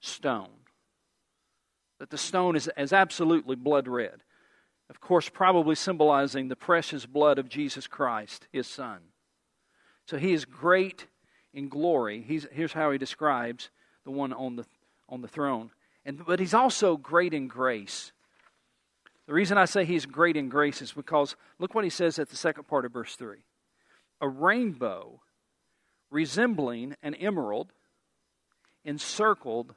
stone. 0.00 0.48
That 1.98 2.10
the 2.10 2.18
stone 2.18 2.54
is, 2.54 2.70
is 2.76 2.92
absolutely 2.92 3.56
blood 3.56 3.88
red. 3.88 4.22
Of 4.88 5.00
course, 5.00 5.28
probably 5.28 5.74
symbolizing 5.74 6.46
the 6.46 6.56
precious 6.56 7.04
blood 7.06 7.38
of 7.38 7.48
Jesus 7.48 7.88
Christ, 7.88 8.46
his 8.52 8.68
Son. 8.68 8.98
So 10.06 10.18
he 10.18 10.32
is 10.32 10.44
great 10.44 11.06
in 11.52 11.68
glory. 11.68 12.22
He's, 12.22 12.46
here's 12.52 12.72
how 12.72 12.92
he 12.92 12.98
describes 12.98 13.70
the 14.04 14.12
one 14.12 14.32
on 14.32 14.54
the, 14.54 14.64
on 15.08 15.22
the 15.22 15.28
throne. 15.28 15.70
And, 16.04 16.24
but 16.24 16.38
he's 16.38 16.54
also 16.54 16.96
great 16.96 17.34
in 17.34 17.48
grace. 17.48 18.12
The 19.26 19.34
reason 19.34 19.58
I 19.58 19.64
say 19.64 19.84
he's 19.84 20.06
great 20.06 20.36
in 20.36 20.48
grace 20.48 20.80
is 20.80 20.92
because 20.92 21.34
look 21.58 21.74
what 21.74 21.82
he 21.82 21.90
says 21.90 22.20
at 22.20 22.28
the 22.28 22.36
second 22.36 22.68
part 22.68 22.84
of 22.84 22.92
verse 22.92 23.16
3 23.16 23.38
A 24.20 24.28
rainbow 24.28 25.20
resembling 26.10 26.96
an 27.02 27.14
emerald 27.14 27.72
encircled 28.84 29.74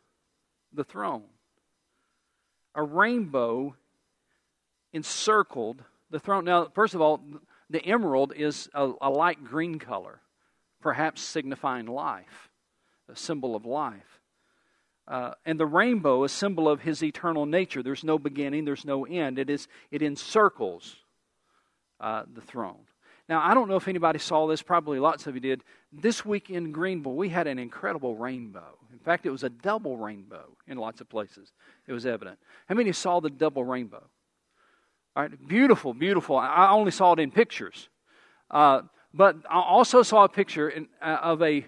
the 0.73 0.83
throne. 0.83 1.23
A 2.75 2.83
rainbow 2.83 3.75
encircled 4.93 5.83
the 6.09 6.19
throne. 6.19 6.45
Now, 6.45 6.67
first 6.73 6.93
of 6.93 7.01
all, 7.01 7.21
the 7.69 7.83
emerald 7.85 8.33
is 8.35 8.69
a, 8.73 8.91
a 9.01 9.09
light 9.09 9.43
green 9.43 9.79
color 9.79 10.21
perhaps 10.81 11.21
signifying 11.21 11.85
life, 11.85 12.49
a 13.09 13.15
symbol 13.15 13.55
of 13.55 13.65
life. 13.65 14.21
Uh, 15.07 15.33
and 15.45 15.59
the 15.59 15.65
rainbow, 15.65 16.23
a 16.23 16.29
symbol 16.29 16.69
of 16.69 16.81
his 16.81 17.03
eternal 17.03 17.45
nature. 17.45 17.81
There's 17.81 18.03
no 18.03 18.19
beginning, 18.19 18.65
there's 18.65 18.85
no 18.85 19.05
end. 19.05 19.39
It, 19.39 19.49
is, 19.49 19.67
it 19.91 20.01
encircles 20.01 20.95
uh, 21.99 22.23
the 22.31 22.41
throne. 22.41 22.85
Now, 23.29 23.43
I 23.43 23.53
don't 23.53 23.69
know 23.69 23.75
if 23.75 23.87
anybody 23.87 24.17
saw 24.17 24.47
this, 24.47 24.63
probably 24.63 24.97
lots 24.97 25.27
of 25.27 25.35
you 25.35 25.39
did. 25.39 25.61
This 25.93 26.25
week 26.25 26.49
in 26.49 26.71
Greenville, 26.71 27.13
we 27.13 27.29
had 27.29 27.45
an 27.45 27.59
incredible 27.59 28.15
rainbow. 28.15 28.79
In 28.91 28.97
fact, 28.97 29.27
it 29.27 29.29
was 29.29 29.43
a 29.43 29.49
double 29.49 29.97
rainbow 29.97 30.57
in 30.67 30.79
lots 30.79 30.99
of 30.99 31.07
places. 31.09 31.53
It 31.87 31.93
was 31.93 32.07
evident. 32.07 32.39
How 32.67 32.73
many 32.73 32.91
saw 32.91 33.19
the 33.19 33.29
double 33.29 33.63
rainbow? 33.63 34.03
All 35.15 35.23
right, 35.23 35.47
beautiful, 35.47 35.93
beautiful. 35.93 36.37
I 36.37 36.71
only 36.71 36.89
saw 36.89 37.13
it 37.13 37.19
in 37.19 37.29
pictures. 37.29 37.89
Uh, 38.49 38.81
but 39.13 39.35
I 39.47 39.61
also 39.61 40.01
saw 40.01 40.23
a 40.23 40.29
picture 40.29 40.69
in, 40.69 40.87
uh, 40.99 41.19
of 41.21 41.43
a 41.43 41.67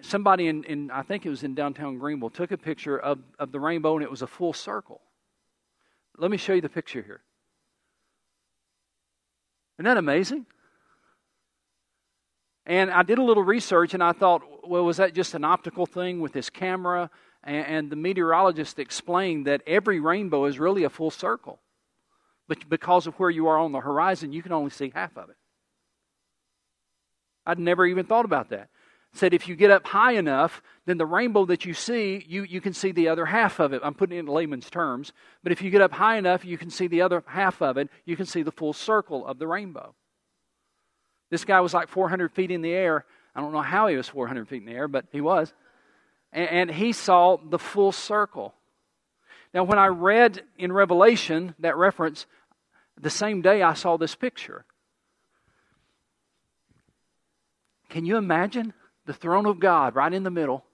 somebody 0.00 0.48
in, 0.48 0.64
in, 0.64 0.90
I 0.90 1.02
think 1.02 1.24
it 1.24 1.30
was 1.30 1.44
in 1.44 1.54
downtown 1.54 1.98
Greenville, 1.98 2.30
took 2.30 2.50
a 2.50 2.58
picture 2.58 2.98
of, 2.98 3.20
of 3.38 3.52
the 3.52 3.60
rainbow 3.60 3.94
and 3.94 4.02
it 4.02 4.10
was 4.10 4.22
a 4.22 4.26
full 4.26 4.52
circle. 4.52 5.00
Let 6.18 6.32
me 6.32 6.36
show 6.38 6.54
you 6.54 6.60
the 6.60 6.68
picture 6.68 7.02
here. 7.02 7.20
Isn't 9.78 9.84
that 9.84 9.96
amazing? 9.96 10.46
And 12.66 12.90
I 12.90 13.02
did 13.02 13.18
a 13.18 13.22
little 13.22 13.42
research 13.42 13.94
and 13.94 14.02
I 14.02 14.12
thought, 14.12 14.42
well, 14.68 14.84
was 14.84 14.98
that 14.98 15.14
just 15.14 15.34
an 15.34 15.44
optical 15.44 15.86
thing 15.86 16.20
with 16.20 16.32
this 16.32 16.48
camera? 16.48 17.10
And, 17.42 17.66
and 17.66 17.90
the 17.90 17.96
meteorologist 17.96 18.78
explained 18.78 19.46
that 19.46 19.62
every 19.66 19.98
rainbow 19.98 20.44
is 20.44 20.58
really 20.58 20.84
a 20.84 20.90
full 20.90 21.10
circle. 21.10 21.60
But 22.48 22.68
because 22.68 23.06
of 23.06 23.14
where 23.14 23.30
you 23.30 23.48
are 23.48 23.58
on 23.58 23.72
the 23.72 23.80
horizon, 23.80 24.32
you 24.32 24.42
can 24.42 24.52
only 24.52 24.70
see 24.70 24.92
half 24.94 25.16
of 25.16 25.30
it. 25.30 25.36
I'd 27.44 27.58
never 27.58 27.84
even 27.86 28.06
thought 28.06 28.24
about 28.24 28.50
that. 28.50 28.68
Said 29.14 29.34
if 29.34 29.46
you 29.46 29.56
get 29.56 29.70
up 29.70 29.86
high 29.86 30.12
enough, 30.12 30.62
then 30.86 30.96
the 30.96 31.04
rainbow 31.04 31.44
that 31.46 31.64
you 31.64 31.74
see, 31.74 32.24
you, 32.26 32.44
you 32.44 32.60
can 32.60 32.72
see 32.72 32.92
the 32.92 33.08
other 33.08 33.26
half 33.26 33.58
of 33.58 33.72
it. 33.72 33.82
I'm 33.84 33.94
putting 33.94 34.16
it 34.16 34.20
in 34.20 34.26
layman's 34.26 34.70
terms. 34.70 35.12
But 35.42 35.52
if 35.52 35.60
you 35.60 35.70
get 35.70 35.82
up 35.82 35.92
high 35.92 36.16
enough, 36.16 36.44
you 36.44 36.56
can 36.56 36.70
see 36.70 36.86
the 36.86 37.02
other 37.02 37.22
half 37.26 37.60
of 37.60 37.76
it. 37.76 37.90
You 38.04 38.16
can 38.16 38.26
see 38.26 38.42
the 38.42 38.52
full 38.52 38.72
circle 38.72 39.26
of 39.26 39.38
the 39.38 39.46
rainbow. 39.46 39.94
This 41.32 41.46
guy 41.46 41.62
was 41.62 41.72
like 41.72 41.88
400 41.88 42.30
feet 42.30 42.50
in 42.50 42.60
the 42.60 42.72
air. 42.72 43.06
I 43.34 43.40
don't 43.40 43.54
know 43.54 43.62
how 43.62 43.86
he 43.86 43.96
was 43.96 44.06
400 44.06 44.46
feet 44.46 44.60
in 44.60 44.66
the 44.66 44.74
air, 44.74 44.86
but 44.86 45.06
he 45.12 45.22
was. 45.22 45.54
And, 46.30 46.50
and 46.50 46.70
he 46.70 46.92
saw 46.92 47.38
the 47.38 47.58
full 47.58 47.90
circle. 47.90 48.52
Now, 49.54 49.64
when 49.64 49.78
I 49.78 49.86
read 49.86 50.42
in 50.58 50.70
Revelation 50.74 51.54
that 51.60 51.78
reference, 51.78 52.26
the 53.00 53.08
same 53.08 53.40
day 53.40 53.62
I 53.62 53.72
saw 53.72 53.96
this 53.96 54.14
picture. 54.14 54.66
Can 57.88 58.04
you 58.04 58.18
imagine 58.18 58.74
the 59.06 59.14
throne 59.14 59.46
of 59.46 59.58
God 59.58 59.94
right 59.94 60.12
in 60.12 60.24
the 60.24 60.30
middle 60.30 60.66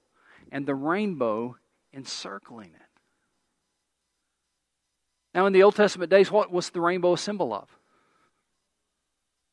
and 0.51 0.67
the 0.67 0.75
rainbow 0.75 1.55
encircling 1.95 2.71
it? 2.75 3.01
Now, 5.37 5.47
in 5.47 5.53
the 5.53 5.63
Old 5.63 5.77
Testament 5.77 6.11
days, 6.11 6.33
what 6.33 6.51
was 6.51 6.71
the 6.71 6.81
rainbow 6.81 7.13
a 7.13 7.19
symbol 7.19 7.55
of? 7.55 7.69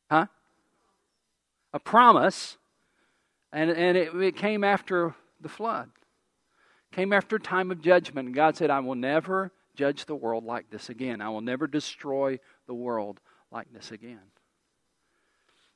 Huh? 0.09 0.25
A 1.75 1.79
promise, 1.79 2.55
and, 3.51 3.69
and 3.69 3.97
it, 3.97 4.15
it 4.15 4.37
came 4.37 4.63
after 4.63 5.13
the 5.41 5.49
flood. 5.49 5.89
Came 6.93 7.11
after 7.11 7.35
a 7.35 7.39
time 7.39 7.69
of 7.69 7.81
judgment. 7.81 8.33
God 8.33 8.55
said, 8.55 8.69
I 8.69 8.79
will 8.79 8.95
never 8.95 9.51
judge 9.75 10.05
the 10.05 10.15
world 10.15 10.45
like 10.45 10.69
this 10.69 10.89
again. 10.89 11.19
I 11.19 11.27
will 11.27 11.41
never 11.41 11.67
destroy 11.67 12.39
the 12.65 12.73
world 12.73 13.19
like 13.51 13.73
this 13.73 13.91
again. 13.91 14.21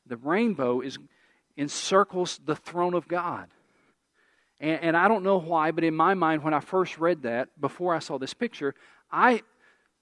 The 0.06 0.16
rainbow 0.16 0.80
is 0.80 0.98
encircles 1.58 2.40
the 2.46 2.56
throne 2.56 2.94
of 2.94 3.10
God. 3.10 3.50
And, 4.62 4.82
and, 4.82 4.98
I 4.98 5.10
don't 5.10 5.24
know 5.24 5.38
why, 5.38 5.72
but 5.72 5.84
in 5.84 5.96
my 5.96 6.14
mind, 6.14 6.44
when 6.44 6.54
I 6.54 6.62
first 6.62 6.98
read 6.98 7.24
that, 7.24 7.50
before 7.60 7.94
I 7.94 8.00
saw 8.00 8.18
this 8.18 8.34
picture, 8.34 8.74
I, 9.12 9.42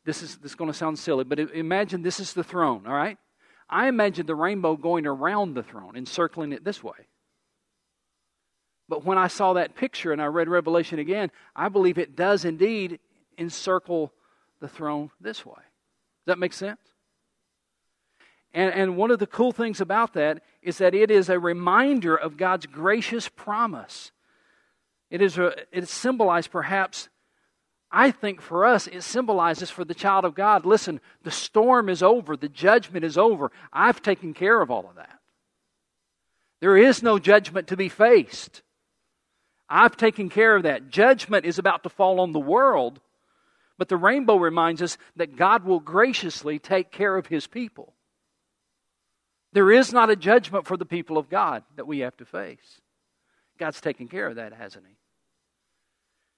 this 0.05 0.21
is, 0.21 0.37
this 0.37 0.51
is 0.51 0.55
going 0.55 0.71
to 0.71 0.77
sound 0.77 0.99
silly, 0.99 1.23
but 1.23 1.39
imagine 1.39 2.03
this 2.03 2.19
is 2.19 2.33
the 2.33 2.43
throne, 2.43 2.85
all 2.85 2.93
right? 2.93 3.17
I 3.69 3.87
imagined 3.87 4.29
the 4.29 4.35
rainbow 4.35 4.75
going 4.75 5.05
around 5.05 5.53
the 5.53 5.63
throne, 5.63 5.95
encircling 5.95 6.53
it 6.53 6.63
this 6.63 6.83
way. 6.83 7.07
But 8.89 9.03
when 9.03 9.17
I 9.17 9.27
saw 9.27 9.53
that 9.53 9.75
picture 9.75 10.13
and 10.13 10.21
I 10.21 10.25
read 10.25 10.47
Revelation 10.47 10.99
again, 10.99 11.31
I 11.55 11.67
believe 11.67 11.97
it 11.97 12.15
does 12.15 12.45
indeed 12.45 12.99
encircle 13.37 14.13
the 14.59 14.67
throne 14.67 15.11
this 15.19 15.45
way. 15.45 15.53
Does 15.55 16.33
that 16.33 16.39
make 16.39 16.53
sense? 16.53 16.79
And, 18.53 18.73
and 18.73 18.97
one 18.97 19.11
of 19.11 19.19
the 19.19 19.27
cool 19.27 19.51
things 19.51 19.81
about 19.81 20.13
that 20.13 20.41
is 20.61 20.77
that 20.77 20.95
it 20.95 21.11
is 21.11 21.29
a 21.29 21.37
reminder 21.37 22.15
of 22.15 22.37
God's 22.37 22.65
gracious 22.65 23.27
promise. 23.27 24.11
It 25.09 25.21
is 25.21 25.37
a, 25.37 25.53
it 25.71 25.87
symbolized 25.87 26.51
perhaps, 26.51 27.09
I 27.91 28.11
think 28.11 28.41
for 28.41 28.65
us, 28.65 28.87
it 28.87 29.01
symbolizes 29.01 29.69
for 29.69 29.85
the 29.85 29.93
child 29.93 30.25
of 30.25 30.35
God 30.35 30.65
listen, 30.65 30.99
the 31.23 31.31
storm 31.31 31.89
is 31.89 32.03
over, 32.03 32.35
the 32.35 32.49
judgment 32.49 33.05
is 33.05 33.17
over. 33.17 33.51
I've 33.71 34.01
taken 34.01 34.33
care 34.33 34.61
of 34.61 34.69
all 34.69 34.87
of 34.89 34.95
that. 34.95 35.19
There 36.59 36.77
is 36.77 37.03
no 37.03 37.19
judgment 37.19 37.67
to 37.67 37.77
be 37.77 37.89
faced. 37.89 38.61
I've 39.69 39.97
taken 39.97 40.29
care 40.29 40.55
of 40.55 40.63
that. 40.63 40.89
Judgment 40.89 41.45
is 41.45 41.59
about 41.59 41.83
to 41.83 41.89
fall 41.89 42.19
on 42.19 42.31
the 42.31 42.39
world, 42.39 42.99
but 43.77 43.89
the 43.89 43.97
rainbow 43.97 44.37
reminds 44.37 44.81
us 44.81 44.97
that 45.15 45.35
God 45.35 45.65
will 45.65 45.79
graciously 45.79 46.57
take 46.57 46.91
care 46.91 47.15
of 47.15 47.27
his 47.27 47.47
people. 47.47 47.93
There 49.53 49.71
is 49.71 49.93
not 49.93 50.09
a 50.09 50.15
judgment 50.15 50.67
for 50.67 50.77
the 50.77 50.85
people 50.85 51.17
of 51.17 51.29
God 51.29 51.63
that 51.75 51.87
we 51.87 51.99
have 51.99 52.15
to 52.17 52.25
face. 52.25 52.81
God's 53.57 53.81
taken 53.81 54.07
care 54.07 54.27
of 54.27 54.35
that, 54.35 54.53
hasn't 54.53 54.85
He? 54.87 54.95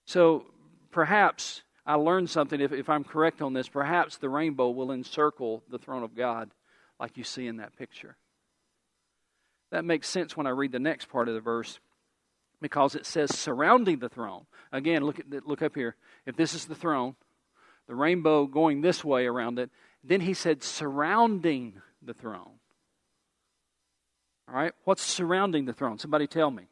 So 0.05 0.45
perhaps 0.91 1.63
I 1.85 1.95
learned 1.95 2.29
something, 2.29 2.61
if, 2.61 2.71
if 2.71 2.89
I'm 2.89 3.03
correct 3.03 3.41
on 3.41 3.53
this, 3.53 3.67
perhaps 3.67 4.17
the 4.17 4.29
rainbow 4.29 4.69
will 4.69 4.91
encircle 4.91 5.63
the 5.69 5.79
throne 5.79 6.03
of 6.03 6.15
God 6.15 6.51
like 6.99 7.17
you 7.17 7.23
see 7.23 7.47
in 7.47 7.57
that 7.57 7.75
picture. 7.77 8.15
That 9.71 9.85
makes 9.85 10.07
sense 10.07 10.35
when 10.35 10.47
I 10.47 10.51
read 10.51 10.71
the 10.71 10.79
next 10.79 11.09
part 11.09 11.27
of 11.27 11.33
the 11.33 11.41
verse 11.41 11.79
because 12.61 12.95
it 12.95 13.05
says 13.05 13.35
surrounding 13.37 13.99
the 13.99 14.09
throne. 14.09 14.45
Again, 14.71 15.03
look, 15.03 15.19
at, 15.19 15.47
look 15.47 15.61
up 15.61 15.75
here. 15.75 15.95
If 16.25 16.35
this 16.35 16.53
is 16.53 16.65
the 16.65 16.75
throne, 16.75 17.15
the 17.87 17.95
rainbow 17.95 18.45
going 18.45 18.81
this 18.81 19.03
way 19.03 19.25
around 19.25 19.59
it, 19.59 19.69
then 20.03 20.21
he 20.21 20.33
said 20.33 20.63
surrounding 20.63 21.81
the 22.01 22.13
throne. 22.13 22.59
All 24.47 24.55
right? 24.55 24.73
What's 24.83 25.03
surrounding 25.03 25.65
the 25.65 25.73
throne? 25.73 25.99
Somebody 25.99 26.27
tell 26.27 26.51
me. 26.51 26.69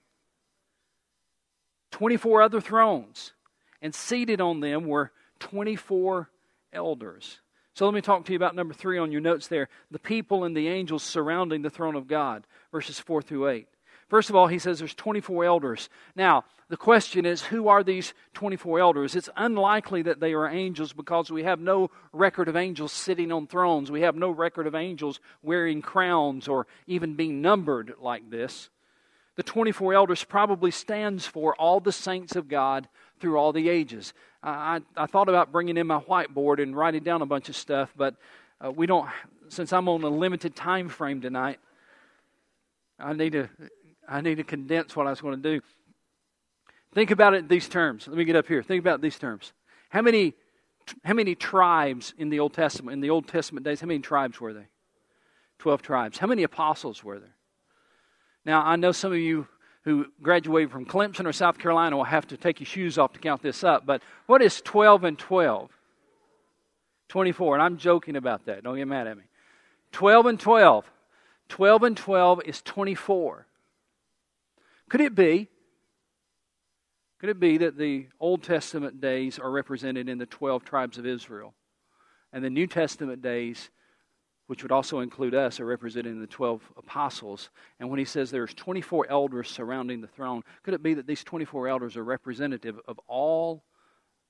24 1.92 2.42
other 2.42 2.62
thrones, 2.62 3.34
and 3.82 3.94
seated 3.94 4.42
on 4.42 4.60
them 4.60 4.86
were 4.86 5.12
24 5.40 6.30
elders. 6.74 7.40
So 7.74 7.86
let 7.86 7.94
me 7.94 8.02
talk 8.02 8.26
to 8.26 8.32
you 8.32 8.38
about 8.38 8.56
number 8.56 8.74
three 8.74 8.98
on 8.98 9.12
your 9.12 9.22
notes 9.22 9.48
there 9.48 9.70
the 9.92 10.00
people 10.00 10.44
and 10.44 10.58
the 10.58 10.68
angels 10.68 11.04
surrounding 11.04 11.62
the 11.62 11.70
throne 11.70 11.96
of 11.96 12.08
God, 12.08 12.48
verses 12.72 13.00
4 13.00 13.22
through 13.22 13.50
8. 13.50 13.68
First 14.08 14.30
of 14.30 14.36
all, 14.36 14.48
he 14.48 14.58
says 14.58 14.80
there's 14.80 14.96
24 14.96 15.44
elders. 15.44 15.90
Now, 16.16 16.46
the 16.70 16.78
question 16.78 17.26
is 17.26 17.44
who 17.44 17.68
are 17.68 17.84
these 17.84 18.14
24 18.34 18.80
elders? 18.80 19.16
It's 19.16 19.30
unlikely 19.36 20.02
that 20.04 20.20
they 20.20 20.34
are 20.34 20.48
angels 20.48 20.94
because 20.94 21.30
we 21.30 21.44
have 21.44 21.60
no 21.60 21.92
record 22.12 22.48
of 22.48 22.56
angels 22.56 22.92
sitting 22.92 23.32
on 23.32 23.48
thrones. 23.48 23.92
We 23.92 24.02
have 24.02 24.16
no 24.16 24.32
record 24.32 24.66
of 24.66 24.76
angels 24.76 25.20
wearing 25.44 25.82
crowns 25.82 26.48
or 26.48 26.68
even 26.88 27.16
being 27.16 27.42
numbered 27.42 27.94
like 28.00 28.30
this. 28.30 28.70
The 29.36 29.44
24 29.44 29.94
elders 29.94 30.24
probably 30.24 30.72
stands 30.72 31.28
for 31.28 31.56
all 31.56 31.80
the 31.80 31.92
saints 31.92 32.36
of 32.36 32.48
God 32.48 32.90
through 33.20 33.38
all 33.38 33.52
the 33.52 33.70
ages. 33.70 34.14
I, 34.44 34.82
I, 34.96 35.08
thought 35.08 35.30
about 35.30 35.52
bringing 35.52 35.78
in 35.78 35.88
my 35.88 36.00
whiteboard 36.00 36.62
and 36.62 36.76
writing 36.76 37.04
down 37.04 37.22
a 37.22 37.26
bunch 37.26 37.50
of 37.50 37.56
stuff, 37.56 37.92
but 37.98 38.16
uh, 38.64 38.72
we 38.72 38.86
don't, 38.86 39.10
since 39.50 39.74
I'm 39.74 39.90
on 39.90 40.04
a 40.04 40.10
limited 40.10 40.56
time 40.56 40.90
frame 40.90 41.22
tonight, 41.22 41.60
I 43.00 43.14
need 43.14 43.34
to, 43.34 43.50
I 44.08 44.22
need 44.22 44.36
to 44.36 44.44
condense 44.44 44.96
what 44.96 45.08
I 45.08 45.10
was 45.10 45.22
going 45.22 45.42
to 45.42 45.56
do. 45.56 45.62
Think 46.94 47.12
about 47.12 47.34
it 47.34 47.38
in 47.38 47.48
these 47.48 47.68
terms. 47.68 48.08
Let 48.08 48.18
me 48.18 48.26
get 48.26 48.36
up 48.36 48.48
here. 48.48 48.64
Think 48.64 48.80
about 48.80 49.02
these 49.02 49.20
terms. 49.20 49.54
How 49.90 50.02
many, 50.02 50.34
how 51.04 51.14
many 51.14 51.36
tribes 51.36 52.14
in 52.18 52.30
the 52.30 52.40
Old 52.40 52.54
Testament, 52.54 52.94
in 52.94 53.02
the 53.02 53.10
Old 53.10 53.28
Testament 53.28 53.66
days, 53.66 53.82
how 53.82 53.88
many 53.88 54.00
tribes 54.00 54.40
were 54.40 54.54
they? 54.54 54.68
Twelve 55.60 55.82
tribes. 55.82 56.20
How 56.20 56.28
many 56.28 56.44
apostles 56.44 57.04
were 57.04 57.20
there? 57.20 57.36
Now, 58.46 58.64
I 58.64 58.78
know 58.78 58.92
some 58.92 59.12
of 59.12 59.18
you 59.18 59.48
who 59.84 60.06
graduated 60.22 60.72
from 60.72 60.86
Clemson 60.86 61.26
or 61.26 61.34
South 61.34 61.58
Carolina 61.58 61.96
will 61.96 62.04
have 62.04 62.28
to 62.28 62.38
take 62.38 62.60
your 62.60 62.68
shoes 62.68 62.98
off 62.98 63.14
to 63.14 63.20
count 63.20 63.42
this 63.42 63.64
up. 63.64 63.86
But 63.86 64.02
what 64.26 64.42
is 64.42 64.62
12 64.62 65.04
and 65.04 65.18
12? 65.18 65.72
24. 67.10 67.56
And 67.56 67.64
I'm 67.64 67.78
joking 67.78 68.16
about 68.16 68.46
that. 68.46 68.64
Don't 68.64 68.76
get 68.76 68.88
mad 68.88 69.08
at 69.08 69.18
me. 69.18 69.24
12 69.94 70.26
and 70.26 70.40
12. 70.40 70.86
12 71.50 71.84
and 71.84 71.98
12 71.98 72.42
is 72.46 72.62
24. 72.62 73.46
Could 74.90 75.02
it 75.02 75.16
be? 75.16 75.48
Could 77.20 77.30
it 77.30 77.40
be 77.40 77.58
that 77.58 77.78
the 77.78 78.08
Old 78.20 78.44
Testament 78.44 79.02
days 79.02 79.40
are 79.40 79.50
represented 79.50 80.08
in 80.08 80.18
the 80.18 80.26
12 80.26 80.64
tribes 80.64 80.98
of 80.98 81.06
Israel? 81.06 81.54
And 82.32 82.44
the 82.44 82.50
New 82.50 82.68
Testament 82.68 83.22
days 83.22 83.70
which 84.48 84.64
would 84.64 84.72
also 84.72 85.02
include 85.02 85.36
us, 85.36 85.60
are 85.60 85.66
represented 85.66 86.12
in 86.12 86.22
the 86.22 86.28
12 86.28 86.62
apostles. 86.78 87.50
And 87.80 87.90
when 87.90 88.00
he 88.00 88.06
says 88.06 88.32
there's 88.32 88.54
24 88.54 89.08
elders 89.10 89.50
surrounding 89.50 90.02
the 90.02 90.08
throne, 90.08 90.42
could 90.64 90.74
it 90.74 90.82
be 90.82 90.94
that 90.96 91.06
these 91.06 91.24
24 91.24 91.68
elders 91.68 91.98
are 91.98 92.04
representative 92.04 92.80
of 92.88 93.00
all 93.08 93.64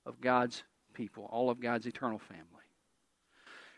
of 0.04 0.20
God's 0.20 0.64
people, 0.92 1.28
all 1.30 1.50
of 1.50 1.60
God's 1.60 1.86
eternal 1.86 2.18
family? 2.18 2.44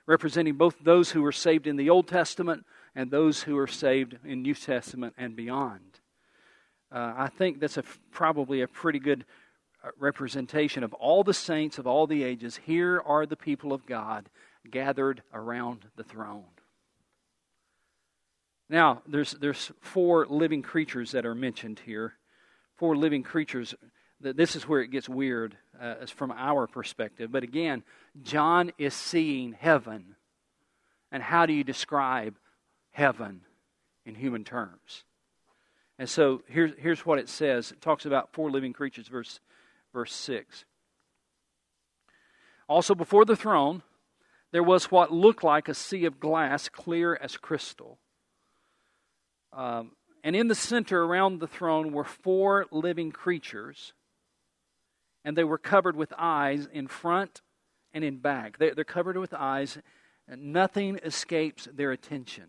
Representing 0.06 0.54
both 0.54 0.76
those 0.82 1.10
who 1.10 1.22
were 1.22 1.30
saved 1.30 1.66
in 1.66 1.76
the 1.76 1.90
Old 1.90 2.08
Testament 2.08 2.64
and 2.94 3.10
those 3.10 3.42
who 3.42 3.56
are 3.58 3.66
saved 3.66 4.16
in 4.24 4.42
New 4.42 4.54
Testament 4.54 5.14
and 5.18 5.36
beyond. 5.36 6.00
Uh, 6.90 7.12
I 7.16 7.28
think 7.28 7.60
that's 7.60 7.76
a, 7.76 7.84
probably 8.10 8.62
a 8.62 8.66
pretty 8.66 8.98
good 8.98 9.26
uh, 9.84 9.90
representation 9.98 10.82
of 10.82 10.94
all 10.94 11.22
the 11.22 11.34
saints 11.34 11.78
of 11.78 11.86
all 11.86 12.06
the 12.06 12.24
ages. 12.24 12.58
Here 12.64 13.00
are 13.04 13.26
the 13.26 13.36
people 13.36 13.74
of 13.74 13.84
God 13.84 14.28
gathered 14.68 15.22
around 15.32 15.86
the 15.96 16.04
throne. 16.04 16.44
Now, 18.68 19.02
there's, 19.06 19.32
there's 19.32 19.72
four 19.80 20.26
living 20.26 20.62
creatures 20.62 21.12
that 21.12 21.26
are 21.26 21.34
mentioned 21.34 21.80
here. 21.84 22.14
Four 22.76 22.96
living 22.96 23.22
creatures. 23.22 23.74
This 24.20 24.54
is 24.54 24.68
where 24.68 24.80
it 24.80 24.92
gets 24.92 25.08
weird 25.08 25.56
uh, 25.80 26.06
from 26.06 26.30
our 26.30 26.66
perspective. 26.66 27.32
But 27.32 27.42
again, 27.42 27.82
John 28.22 28.70
is 28.78 28.94
seeing 28.94 29.52
heaven. 29.52 30.14
And 31.10 31.22
how 31.22 31.46
do 31.46 31.52
you 31.52 31.64
describe 31.64 32.36
heaven 32.92 33.40
in 34.06 34.14
human 34.14 34.44
terms? 34.44 35.04
And 35.98 36.08
so 36.08 36.42
here's, 36.46 36.72
here's 36.78 37.04
what 37.04 37.18
it 37.18 37.28
says 37.28 37.72
it 37.72 37.80
talks 37.80 38.06
about 38.06 38.32
four 38.32 38.50
living 38.50 38.72
creatures, 38.72 39.08
verse, 39.08 39.40
verse 39.92 40.14
6. 40.14 40.64
Also, 42.68 42.94
before 42.94 43.24
the 43.24 43.34
throne, 43.34 43.82
there 44.52 44.62
was 44.62 44.90
what 44.90 45.12
looked 45.12 45.44
like 45.44 45.68
a 45.68 45.74
sea 45.74 46.04
of 46.04 46.20
glass, 46.20 46.68
clear 46.68 47.16
as 47.20 47.36
crystal. 47.36 47.98
Um, 49.52 49.92
and 50.22 50.36
in 50.36 50.48
the 50.48 50.54
center 50.54 51.02
around 51.04 51.40
the 51.40 51.46
throne 51.46 51.92
were 51.92 52.04
four 52.04 52.66
living 52.70 53.12
creatures, 53.12 53.92
and 55.24 55.36
they 55.36 55.44
were 55.44 55.58
covered 55.58 55.96
with 55.96 56.12
eyes 56.18 56.68
in 56.72 56.88
front 56.88 57.42
and 57.92 58.04
in 58.04 58.18
back. 58.18 58.58
They're, 58.58 58.74
they're 58.74 58.84
covered 58.84 59.16
with 59.16 59.34
eyes, 59.34 59.78
and 60.28 60.52
nothing 60.52 60.98
escapes 61.04 61.68
their 61.72 61.92
attention. 61.92 62.46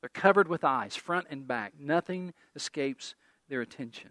They're 0.00 0.10
covered 0.10 0.48
with 0.48 0.64
eyes, 0.64 0.94
front 0.96 1.26
and 1.30 1.46
back. 1.46 1.72
Nothing 1.78 2.32
escapes 2.54 3.14
their 3.48 3.60
attention. 3.60 4.10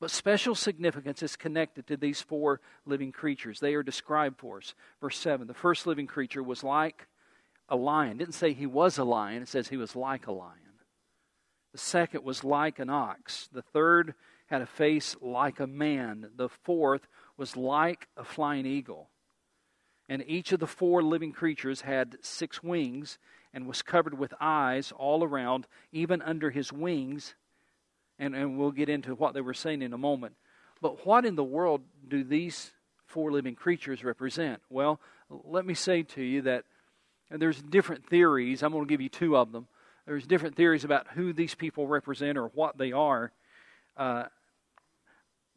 But 0.00 0.10
special 0.10 0.54
significance 0.54 1.22
is 1.22 1.36
connected 1.36 1.86
to 1.86 1.96
these 1.96 2.20
four 2.20 2.60
living 2.84 3.12
creatures. 3.12 3.60
They 3.60 3.74
are 3.74 3.82
described 3.82 4.38
for 4.38 4.58
us. 4.58 4.74
Verse 5.00 5.16
7 5.18 5.46
the 5.46 5.54
first 5.54 5.86
living 5.86 6.06
creature 6.06 6.42
was 6.42 6.64
like 6.64 7.06
a 7.68 7.76
lion. 7.76 8.12
It 8.12 8.18
didn't 8.18 8.34
say 8.34 8.52
he 8.52 8.66
was 8.66 8.98
a 8.98 9.04
lion, 9.04 9.42
it 9.42 9.48
says 9.48 9.68
he 9.68 9.76
was 9.76 9.96
like 9.96 10.26
a 10.26 10.32
lion. 10.32 10.58
The 11.72 11.78
second 11.78 12.22
was 12.22 12.44
like 12.44 12.78
an 12.78 12.90
ox. 12.90 13.48
The 13.52 13.62
third 13.62 14.14
had 14.46 14.62
a 14.62 14.66
face 14.66 15.16
like 15.20 15.58
a 15.58 15.66
man. 15.66 16.30
The 16.36 16.48
fourth 16.48 17.08
was 17.36 17.56
like 17.56 18.08
a 18.16 18.24
flying 18.24 18.66
eagle. 18.66 19.10
And 20.08 20.22
each 20.26 20.52
of 20.52 20.60
the 20.60 20.66
four 20.66 21.02
living 21.02 21.32
creatures 21.32 21.80
had 21.80 22.18
six 22.20 22.62
wings 22.62 23.18
and 23.52 23.66
was 23.66 23.82
covered 23.82 24.18
with 24.18 24.34
eyes 24.40 24.92
all 24.96 25.24
around, 25.24 25.66
even 25.92 26.20
under 26.20 26.50
his 26.50 26.72
wings 26.72 27.34
and, 28.18 28.34
and 28.34 28.58
we'll 28.58 28.70
get 28.70 28.88
into 28.88 29.14
what 29.14 29.34
they 29.34 29.40
were 29.40 29.54
saying 29.54 29.82
in 29.82 29.92
a 29.92 29.98
moment. 29.98 30.34
But 30.80 31.06
what 31.06 31.24
in 31.24 31.34
the 31.34 31.44
world 31.44 31.82
do 32.08 32.24
these 32.24 32.72
four 33.06 33.32
living 33.32 33.54
creatures 33.54 34.04
represent? 34.04 34.60
Well, 34.68 35.00
let 35.28 35.64
me 35.64 35.74
say 35.74 36.02
to 36.02 36.22
you 36.22 36.42
that 36.42 36.64
there's 37.30 37.60
different 37.62 38.06
theories. 38.06 38.62
I'm 38.62 38.72
going 38.72 38.84
to 38.84 38.88
give 38.88 39.00
you 39.00 39.08
two 39.08 39.36
of 39.36 39.52
them. 39.52 39.66
There's 40.06 40.26
different 40.26 40.56
theories 40.56 40.84
about 40.84 41.08
who 41.14 41.32
these 41.32 41.54
people 41.54 41.86
represent 41.86 42.36
or 42.36 42.48
what 42.48 42.76
they 42.76 42.92
are. 42.92 43.32
Uh, 43.96 44.24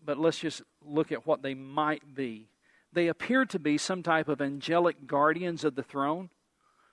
but 0.04 0.18
let's 0.18 0.40
just 0.40 0.62
look 0.86 1.12
at 1.12 1.28
what 1.28 1.42
they 1.42 1.54
might 1.54 2.16
be. 2.16 2.48
They 2.94 3.08
appear 3.08 3.46
to 3.46 3.60
be 3.60 3.78
some 3.78 4.04
type 4.04 4.30
of 4.30 4.42
angelic 4.42 5.06
guardians 5.06 5.64
of 5.64 5.76
the 5.76 5.84
throne 5.84 6.30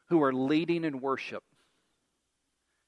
who 0.08 0.22
are 0.22 0.32
leading 0.32 0.84
in 0.84 1.00
worship. 1.00 1.44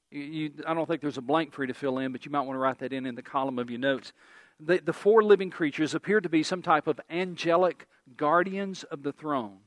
You, 0.09 0.51
I 0.65 0.73
don't 0.73 0.87
think 0.87 1.01
there's 1.01 1.17
a 1.17 1.21
blank 1.21 1.53
for 1.53 1.63
you 1.63 1.67
to 1.67 1.73
fill 1.73 1.99
in, 1.99 2.11
but 2.11 2.25
you 2.25 2.31
might 2.31 2.41
want 2.41 2.55
to 2.55 2.59
write 2.59 2.79
that 2.79 2.93
in 2.93 3.05
in 3.05 3.15
the 3.15 3.21
column 3.21 3.59
of 3.59 3.69
your 3.69 3.79
notes. 3.79 4.13
The, 4.59 4.79
the 4.79 4.93
four 4.93 5.21
living 5.21 5.49
creatures 5.49 5.93
appear 5.93 6.21
to 6.21 6.29
be 6.29 6.43
some 6.43 6.61
type 6.61 6.87
of 6.87 6.99
angelic 7.09 7.87
guardians 8.15 8.83
of 8.83 9.03
the 9.03 9.11
throne 9.11 9.59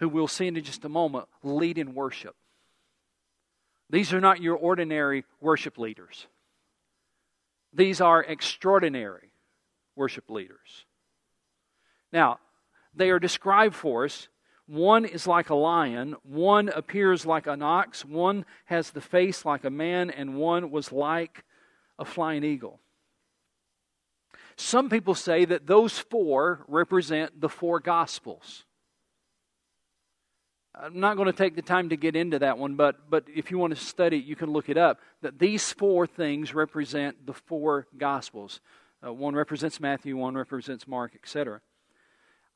who 0.00 0.08
we'll 0.08 0.28
see 0.28 0.46
in 0.46 0.62
just 0.62 0.84
a 0.84 0.88
moment 0.88 1.26
lead 1.42 1.78
in 1.78 1.94
worship. 1.94 2.34
These 3.88 4.12
are 4.12 4.20
not 4.20 4.42
your 4.42 4.56
ordinary 4.56 5.24
worship 5.40 5.78
leaders, 5.78 6.26
these 7.72 8.00
are 8.00 8.22
extraordinary 8.22 9.30
worship 9.94 10.30
leaders. 10.30 10.84
Now, 12.12 12.38
they 12.94 13.10
are 13.10 13.18
described 13.18 13.74
for 13.74 14.04
us 14.04 14.28
one 14.66 15.04
is 15.04 15.26
like 15.26 15.50
a 15.50 15.54
lion, 15.54 16.16
one 16.22 16.68
appears 16.68 17.24
like 17.24 17.46
an 17.46 17.62
ox, 17.62 18.04
one 18.04 18.44
has 18.64 18.90
the 18.90 19.00
face 19.00 19.44
like 19.44 19.64
a 19.64 19.70
man, 19.70 20.10
and 20.10 20.36
one 20.36 20.70
was 20.70 20.90
like 20.90 21.44
a 21.98 22.04
flying 22.04 22.42
eagle. 22.42 22.80
Some 24.56 24.88
people 24.88 25.14
say 25.14 25.44
that 25.44 25.66
those 25.66 25.98
four 25.98 26.64
represent 26.66 27.40
the 27.40 27.48
four 27.48 27.78
gospels. 27.78 28.64
I'm 30.74 31.00
not 31.00 31.16
going 31.16 31.26
to 31.26 31.32
take 31.32 31.56
the 31.56 31.62
time 31.62 31.90
to 31.90 31.96
get 31.96 32.16
into 32.16 32.38
that 32.40 32.58
one, 32.58 32.74
but, 32.74 33.08
but 33.08 33.24
if 33.34 33.50
you 33.50 33.58
want 33.58 33.74
to 33.74 33.82
study 33.82 34.18
it, 34.18 34.24
you 34.24 34.36
can 34.36 34.50
look 34.50 34.68
it 34.68 34.76
up. 34.76 35.00
That 35.22 35.38
these 35.38 35.72
four 35.72 36.06
things 36.06 36.54
represent 36.54 37.26
the 37.26 37.32
four 37.32 37.86
gospels. 37.96 38.60
Uh, 39.06 39.12
one 39.12 39.34
represents 39.34 39.80
Matthew, 39.80 40.16
one 40.16 40.34
represents 40.34 40.86
Mark, 40.86 41.12
etc. 41.14 41.60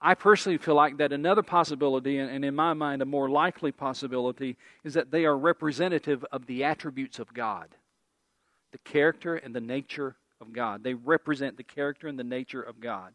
I 0.02 0.14
personally 0.14 0.56
feel 0.56 0.74
like 0.74 0.96
that 0.96 1.12
another 1.12 1.42
possibility, 1.42 2.18
and 2.18 2.44
in 2.44 2.54
my 2.54 2.72
mind, 2.72 3.02
a 3.02 3.06
more 3.06 3.28
likely 3.28 3.70
possibility, 3.70 4.56
is 4.82 4.94
that 4.94 5.10
they 5.10 5.26
are 5.26 5.36
representative 5.36 6.24
of 6.32 6.46
the 6.46 6.64
attributes 6.64 7.18
of 7.18 7.34
God, 7.34 7.68
the 8.72 8.78
character 8.78 9.34
and 9.34 9.54
the 9.54 9.60
nature 9.60 10.16
of 10.40 10.54
God. 10.54 10.82
They 10.82 10.94
represent 10.94 11.58
the 11.58 11.64
character 11.64 12.08
and 12.08 12.18
the 12.18 12.24
nature 12.24 12.62
of 12.62 12.80
God. 12.80 13.12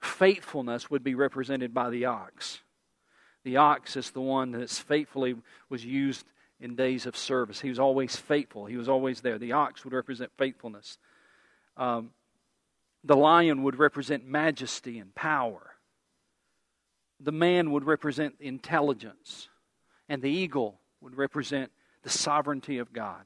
Faithfulness 0.00 0.90
would 0.90 1.04
be 1.04 1.14
represented 1.14 1.74
by 1.74 1.90
the 1.90 2.06
ox. 2.06 2.60
The 3.44 3.58
ox 3.58 3.94
is 3.96 4.10
the 4.10 4.22
one 4.22 4.52
that's 4.52 4.78
faithfully 4.78 5.36
was 5.68 5.84
used 5.84 6.24
in 6.60 6.76
days 6.76 7.04
of 7.04 7.14
service. 7.14 7.60
He 7.60 7.68
was 7.68 7.78
always 7.78 8.16
faithful. 8.16 8.64
He 8.64 8.78
was 8.78 8.88
always 8.88 9.20
there. 9.20 9.38
The 9.38 9.52
ox 9.52 9.84
would 9.84 9.92
represent 9.92 10.30
faithfulness. 10.38 10.96
Um, 11.76 12.10
the 13.04 13.16
lion 13.16 13.62
would 13.64 13.78
represent 13.78 14.26
majesty 14.26 14.98
and 14.98 15.14
power 15.14 15.69
the 17.20 17.32
man 17.32 17.70
would 17.70 17.84
represent 17.84 18.34
intelligence, 18.40 19.48
and 20.08 20.22
the 20.22 20.30
eagle 20.30 20.80
would 21.00 21.16
represent 21.16 21.70
the 22.02 22.10
sovereignty 22.10 22.78
of 22.78 22.92
God. 22.92 23.24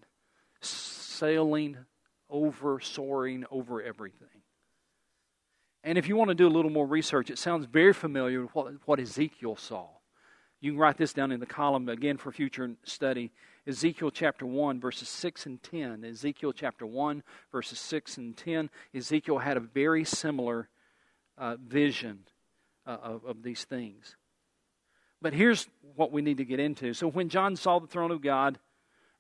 sailing 0.61 1.76
over, 2.28 2.80
soaring 2.80 3.44
over 3.50 3.80
everything. 3.83 4.28
And 5.85 5.98
if 5.98 6.09
you 6.09 6.16
want 6.16 6.30
to 6.30 6.35
do 6.35 6.48
a 6.48 6.48
little 6.48 6.70
more 6.70 6.87
research, 6.87 7.30
it 7.30 7.38
sounds 7.38 7.66
very 7.66 7.92
familiar 7.92 8.42
with 8.42 8.54
what, 8.54 8.72
what 8.87 8.98
Ezekiel 8.98 9.57
saw. 9.57 9.87
You 10.61 10.72
can 10.72 10.80
write 10.80 10.96
this 10.96 11.12
down 11.12 11.30
in 11.30 11.40
the 11.40 11.46
column 11.46 11.88
again 11.88 12.16
for 12.16 12.33
future 12.33 12.70
study. 12.85 13.30
Ezekiel 13.66 14.11
chapter 14.11 14.46
1, 14.46 14.80
verses 14.80 15.09
6 15.11 15.46
and 15.46 15.62
10. 15.62 16.04
Ezekiel 16.04 16.52
chapter 16.52 16.87
1, 16.87 17.22
verses 17.52 17.78
6 17.78 18.16
and 18.16 18.37
10. 18.37 18.70
Ezekiel 18.94 19.38
had 19.38 19.59
a 19.59 19.61
very 19.61 20.04
similar 20.04 20.68
uh, 21.37 21.57
vision 21.62 22.20
uh, 22.87 22.97
of, 23.03 23.25
of 23.25 23.42
these 23.42 23.64
things. 23.64 24.16
But 25.23 25.33
here's 25.33 25.68
what 25.97 26.12
we 26.12 26.23
need 26.23 26.37
to 26.38 26.44
get 26.44 26.61
into. 26.61 26.92
So 26.92 27.09
when 27.09 27.29
John 27.29 27.57
saw 27.57 27.79
the 27.79 27.87
throne 27.87 28.11
of 28.11 28.20
God, 28.20 28.59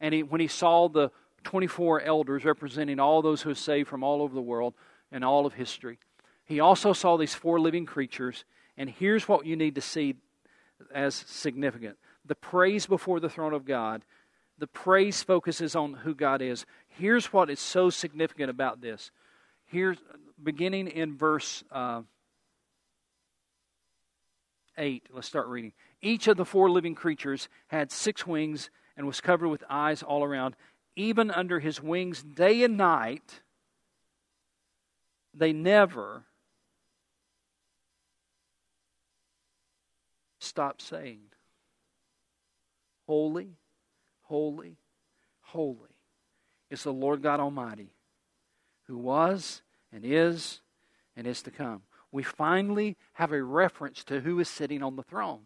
and 0.00 0.12
he, 0.12 0.22
when 0.22 0.40
he 0.40 0.48
saw 0.48 0.88
the 0.88 1.10
24 1.44 2.02
elders 2.02 2.44
representing 2.44 3.00
all 3.00 3.22
those 3.22 3.42
who 3.42 3.50
are 3.50 3.54
saved 3.54 3.88
from 3.88 4.02
all 4.02 4.22
over 4.22 4.34
the 4.34 4.42
world 4.42 4.74
and 5.10 5.24
all 5.24 5.46
of 5.46 5.54
history, 5.54 5.98
he 6.44 6.60
also 6.60 6.92
saw 6.92 7.16
these 7.16 7.34
four 7.34 7.58
living 7.58 7.86
creatures. 7.86 8.44
And 8.76 8.90
here's 8.90 9.28
what 9.28 9.46
you 9.46 9.56
need 9.56 9.76
to 9.76 9.80
see 9.80 10.16
as 10.92 11.14
significant 11.14 11.96
the 12.26 12.34
praise 12.34 12.86
before 12.86 13.20
the 13.20 13.28
throne 13.28 13.52
of 13.52 13.64
God. 13.64 14.04
The 14.58 14.66
praise 14.66 15.22
focuses 15.22 15.74
on 15.74 15.94
who 15.94 16.14
God 16.14 16.40
is. 16.40 16.64
Here's 16.86 17.32
what 17.32 17.50
is 17.50 17.58
so 17.58 17.90
significant 17.90 18.50
about 18.50 18.80
this. 18.80 19.10
Here's 19.66 19.98
beginning 20.42 20.88
in 20.88 21.16
verse 21.16 21.64
uh, 21.72 22.02
8. 24.76 25.08
Let's 25.12 25.26
start 25.26 25.46
reading. 25.46 25.72
Each 26.02 26.28
of 26.28 26.36
the 26.36 26.44
four 26.44 26.70
living 26.70 26.94
creatures 26.94 27.48
had 27.68 27.90
six 27.90 28.26
wings 28.26 28.70
and 28.96 29.06
was 29.06 29.20
covered 29.20 29.48
with 29.48 29.64
eyes 29.68 30.02
all 30.02 30.24
around. 30.24 30.56
Even 30.96 31.30
under 31.30 31.60
his 31.60 31.82
wings, 31.82 32.22
day 32.22 32.62
and 32.62 32.76
night, 32.76 33.40
they 35.32 35.52
never 35.52 36.24
stop 40.38 40.80
saying, 40.80 41.20
Holy, 43.06 43.56
holy, 44.22 44.76
holy 45.40 45.94
is 46.70 46.82
the 46.84 46.92
Lord 46.92 47.22
God 47.22 47.40
Almighty, 47.40 47.92
who 48.86 48.96
was 48.96 49.62
and 49.92 50.04
is 50.04 50.60
and 51.16 51.26
is 51.26 51.42
to 51.42 51.50
come. 51.50 51.82
We 52.14 52.22
finally 52.22 52.96
have 53.14 53.32
a 53.32 53.42
reference 53.42 54.04
to 54.04 54.20
who 54.20 54.38
is 54.38 54.48
sitting 54.48 54.84
on 54.84 54.94
the 54.94 55.02
throne. 55.02 55.40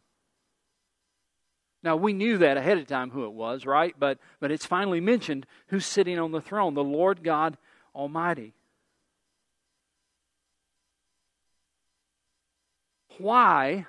Now, 1.82 1.96
we 1.96 2.12
knew 2.12 2.36
that 2.36 2.58
ahead 2.58 2.76
of 2.76 2.86
time 2.86 3.10
who 3.10 3.24
it 3.24 3.32
was, 3.32 3.64
right? 3.64 3.94
But, 3.98 4.18
but 4.38 4.50
it's 4.50 4.66
finally 4.66 5.00
mentioned 5.00 5.46
who's 5.68 5.86
sitting 5.86 6.18
on 6.18 6.30
the 6.30 6.42
throne 6.42 6.74
the 6.74 6.84
Lord 6.84 7.24
God 7.24 7.56
Almighty. 7.94 8.52
Why? 13.16 13.86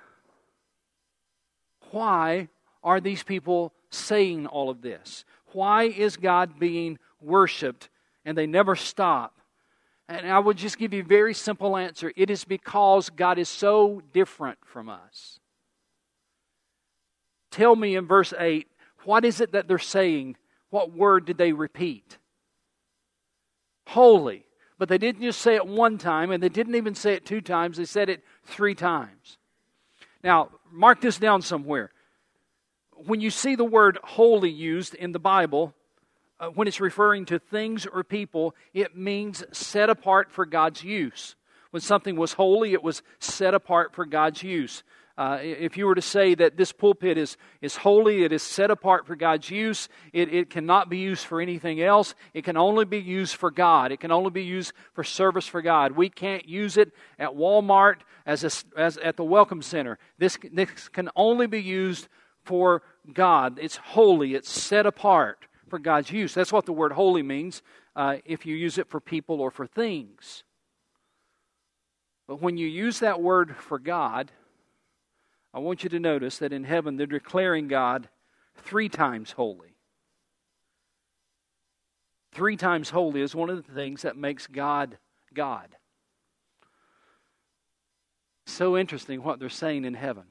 Why 1.92 2.48
are 2.82 3.02
these 3.02 3.24
people 3.24 3.74
saying 3.89 4.48
all 4.48 4.70
of 4.70 4.82
this? 4.82 5.26
Why 5.52 5.84
is 5.84 6.15
God 6.15 6.58
being 6.58 6.98
worshiped 7.20 7.89
and 8.24 8.38
they 8.38 8.48
never 8.48 8.78
stop? 8.78 9.38
And 10.10 10.28
I 10.28 10.39
would 10.39 10.58
just 10.58 10.78
give 10.78 10.93
you 10.93 11.02
a 11.02 11.06
very 11.06 11.34
simple 11.34 11.78
answer. 11.78 12.12
It 12.17 12.30
is 12.30 12.43
because 12.43 13.10
God 13.10 13.39
is 13.39 13.48
so 13.48 14.02
different 14.12 14.58
from 14.65 14.89
us 14.89 15.39
tell 17.52 17.76
me 17.76 17.95
in 17.95 18.06
verse 18.06 18.34
8, 18.38 18.67
what 19.06 19.26
is 19.26 19.41
it 19.41 19.54
that 19.54 19.67
they're 19.67 19.78
saying? 19.78 20.38
What 20.69 20.93
word 20.93 21.26
did 21.26 21.38
they 21.38 21.52
repeat? 21.52 22.17
Holy. 23.88 24.45
But 24.78 24.88
they 24.88 24.98
didn't 24.98 25.22
just 25.22 25.41
say 25.41 25.56
it 25.56 25.67
one 25.67 25.98
time, 25.98 26.32
and 26.32 26.41
they 26.41 26.50
didn't 26.50 26.76
even 26.76 26.95
say 26.95 27.13
it 27.13 27.26
two 27.26 27.41
times, 27.41 27.78
they 27.78 27.86
said 27.86 28.10
it 28.10 28.24
three 28.45 28.76
times. 28.76 29.38
Now, 30.24 30.50
mark 30.72 31.02
this 31.02 31.17
down 31.17 31.41
somewhere. 31.41 31.91
When 32.93 33.22
you 33.22 33.30
see 33.30 33.56
the 33.56 33.65
word 33.65 33.98
holy 34.04 34.50
used 34.50 34.93
in 34.95 35.12
the 35.12 35.19
Bible, 35.19 35.74
uh, 36.39 36.47
when 36.47 36.67
it's 36.67 36.80
referring 36.80 37.25
to 37.25 37.39
things 37.39 37.86
or 37.86 38.04
people, 38.04 38.56
it 38.73 38.95
means 38.95 39.43
set 39.52 39.89
apart 39.89 40.32
for 40.32 40.45
God's 40.45 40.84
use. 40.84 41.36
When 41.71 41.82
something 41.82 42.15
was 42.15 42.34
holy, 42.34 42.73
it 42.73 42.84
was 42.84 43.04
set 43.19 43.54
apart 43.54 43.93
for 43.93 44.06
God's 44.06 44.41
use. 44.41 44.84
Uh, 45.17 45.38
if 45.41 45.75
you 45.75 45.86
were 45.86 45.95
to 45.95 46.02
say 46.02 46.34
that 46.34 46.56
this 46.56 46.71
pulpit 46.71 47.17
is, 47.17 47.36
is 47.62 47.75
holy, 47.75 48.23
it 48.23 48.32
is 48.32 48.41
set 48.41 48.71
apart 48.71 49.06
for 49.06 49.17
God's 49.17 49.49
use, 49.49 49.89
it, 50.13 50.34
it 50.34 50.49
cannot 50.49 50.89
be 50.89 50.97
used 50.97 51.25
for 51.25 51.41
anything 51.41 51.82
else. 51.82 52.15
It 52.34 52.45
can 52.45 52.56
only 52.56 52.86
be 52.86 52.99
used 52.99 53.36
for 53.36 53.52
God. 53.52 53.91
It 53.91 53.99
can 53.99 54.13
only 54.13 54.30
be 54.30 54.43
used 54.43 54.71
for 54.93 55.04
service 55.04 55.45
for 55.45 55.62
God. 55.62 55.91
We 55.91 56.10
can't 56.10 56.47
use 56.47 56.78
it 56.78 56.93
at 57.19 57.32
Walmart 57.32 57.97
as, 58.25 58.45
a, 58.45 58.80
as 58.80 58.97
at 58.97 59.17
the 59.17 59.25
Welcome 59.25 59.62
Center. 59.62 59.99
This, 60.17 60.38
this 60.54 60.88
can 60.88 61.10
only 61.17 61.47
be 61.47 61.62
used 61.62 62.08
for 62.43 62.82
God. 63.13 63.60
It's 63.62 63.75
holy, 63.75 64.36
it's 64.36 64.49
set 64.49 64.86
apart 64.86 65.49
for 65.69 65.79
God's 65.79 66.12
use. 66.12 66.34
That's 66.34 66.51
what 66.51 66.65
the 66.65 66.73
word 66.73 66.91
holy 66.91 67.23
means 67.23 67.62
uh, 67.95 68.17
if 68.25 68.45
you 68.45 68.55
use 68.55 68.77
it 68.77 68.89
for 68.89 68.99
people 68.99 69.39
or 69.41 69.51
for 69.51 69.67
things. 69.67 70.43
But 72.27 72.41
when 72.41 72.58
you 72.58 72.67
use 72.67 72.99
that 72.99 73.21
word 73.21 73.55
for 73.55 73.79
God, 73.79 74.32
I 75.53 75.60
want 75.60 75.84
you 75.84 75.89
to 75.89 75.99
notice 75.99 76.38
that 76.39 76.53
in 76.53 76.63
heaven 76.63 76.97
they're 76.97 77.08
declaring 77.08 77.67
God 77.67 78.08
three 78.55 78.89
times 78.89 79.32
holy. 79.32 79.75
Three 82.32 82.55
times 82.55 82.91
holy 82.91 83.21
is 83.21 83.34
one 83.34 83.49
of 83.49 83.65
the 83.65 83.73
things 83.73 84.03
that 84.03 84.15
makes 84.15 84.45
God 84.45 84.97
God. 85.34 85.75
So 88.45 88.77
interesting 88.77 89.23
what 89.23 89.39
they're 89.39 89.49
saying 89.49 89.86
in 89.86 89.93
heaven. 89.93 90.25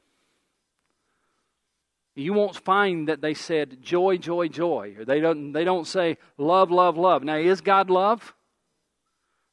You 2.18 2.32
won't 2.32 2.56
find 2.56 3.08
that 3.08 3.20
they 3.20 3.32
said 3.32 3.80
joy, 3.80 4.16
joy, 4.16 4.48
joy, 4.48 4.96
or 4.98 5.04
they 5.04 5.20
don't, 5.20 5.52
they 5.52 5.62
don't 5.62 5.86
say 5.86 6.18
love, 6.36 6.68
love, 6.68 6.96
love. 6.96 7.22
Now, 7.22 7.36
is 7.36 7.60
God 7.60 7.90
love? 7.90 8.34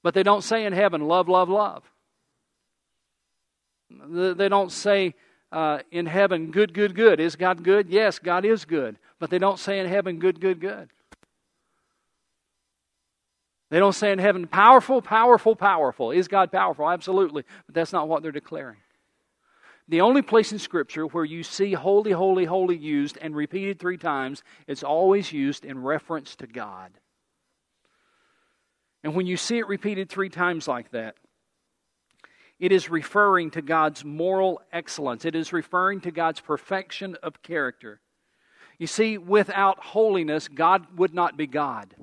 But 0.01 0.15
they 0.15 0.23
don't 0.23 0.43
say 0.43 0.65
in 0.65 0.73
heaven 0.73 1.08
love, 1.08 1.30
love, 1.30 1.47
love. 1.47 1.84
They 4.10 4.49
don't 4.49 4.71
say 4.71 5.13
uh, 5.51 5.80
in 5.91 6.08
heaven, 6.08 6.49
good, 6.49 6.73
good, 6.73 6.95
good. 6.95 7.19
Is 7.19 7.36
God 7.36 7.63
good? 7.63 7.88
Yes, 7.89 8.17
God 8.17 8.45
is 8.45 8.65
good. 8.65 8.97
But 9.19 9.30
they 9.30 9.38
don't 9.38 9.60
say 9.60 9.80
in 9.80 9.88
heaven, 9.88 10.17
good, 10.17 10.41
good, 10.41 10.60
good. 10.60 10.89
They 13.69 13.78
don't 13.78 13.93
say 13.93 14.12
in 14.12 14.17
heaven, 14.17 14.47
powerful, 14.47 15.04
powerful, 15.04 15.56
powerful. 15.56 16.10
Is 16.10 16.28
God 16.28 16.51
powerful? 16.51 16.89
Absolutely. 16.89 17.43
But 17.67 17.75
that's 17.75 17.93
not 17.93 18.08
what 18.08 18.23
they're 18.23 18.32
declaring. 18.32 18.78
The 19.87 20.01
only 20.01 20.23
place 20.23 20.51
in 20.51 20.59
Scripture 20.59 21.05
where 21.05 21.25
you 21.25 21.43
see 21.43 21.73
holy, 21.73 22.11
holy, 22.11 22.45
holy 22.45 22.77
used 22.77 23.17
and 23.21 23.35
repeated 23.35 23.79
three 23.79 23.97
times, 23.97 24.43
it's 24.67 24.83
always 24.83 25.31
used 25.31 25.63
in 25.63 25.83
reference 25.83 26.35
to 26.37 26.47
God. 26.47 26.91
And 29.03 29.13
when 29.13 29.27
you 29.27 29.37
see 29.37 29.59
it 29.59 29.67
repeated 29.67 30.09
three 30.09 30.29
times 30.29 30.67
like 30.67 30.89
that, 30.91 31.15
it 32.57 32.71
is 32.71 32.89
referring 32.89 33.51
to 33.51 33.61
God's 33.61 34.03
moral 34.03 34.61
excellence. 34.71 35.25
It 35.25 35.35
is 35.35 35.53
referring 35.53 36.01
to 36.01 36.11
God's 36.11 36.39
perfection 36.39 37.15
of 37.21 37.43
character. 37.43 37.99
You 38.79 38.87
see, 38.87 39.17
without 39.17 39.79
holiness, 39.79 40.47
God 40.47 40.97
would 40.97 41.13
not 41.13 41.37
be 41.37 41.47
God. 41.47 41.93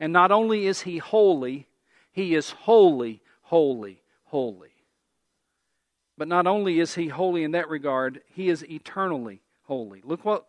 And 0.00 0.12
not 0.12 0.30
only 0.30 0.66
is 0.66 0.82
He 0.82 0.98
holy, 0.98 1.66
He 2.12 2.34
is 2.34 2.50
holy, 2.50 3.20
holy, 3.42 4.02
holy. 4.24 4.67
But 6.18 6.28
not 6.28 6.46
only 6.46 6.80
is 6.80 6.96
He 6.96 7.08
holy 7.08 7.44
in 7.44 7.52
that 7.52 7.68
regard, 7.68 8.20
He 8.26 8.48
is 8.48 8.64
eternally 8.64 9.40
holy. 9.62 10.02
Look 10.04 10.24
what 10.24 10.44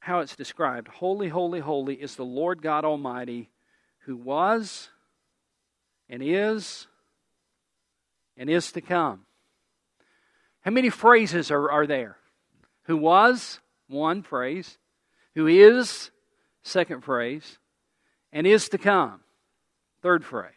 how 0.00 0.20
it's 0.20 0.36
described. 0.36 0.88
Holy, 0.88 1.28
holy, 1.28 1.60
holy 1.60 1.94
is 1.94 2.16
the 2.16 2.24
Lord 2.24 2.62
God 2.62 2.84
Almighty 2.84 3.50
who 4.06 4.16
was 4.16 4.88
and 6.08 6.22
is 6.22 6.86
and 8.36 8.48
is 8.48 8.72
to 8.72 8.80
come. 8.80 9.26
How 10.62 10.70
many 10.70 10.88
phrases 10.88 11.50
are, 11.50 11.70
are 11.70 11.86
there? 11.86 12.16
Who 12.84 12.96
was, 12.96 13.60
one 13.86 14.22
phrase. 14.22 14.78
Who 15.34 15.46
is, 15.46 16.10
second 16.62 17.02
phrase. 17.02 17.58
And 18.32 18.46
is 18.46 18.68
to 18.70 18.78
come, 18.78 19.20
third 20.00 20.24
phrase. 20.24 20.52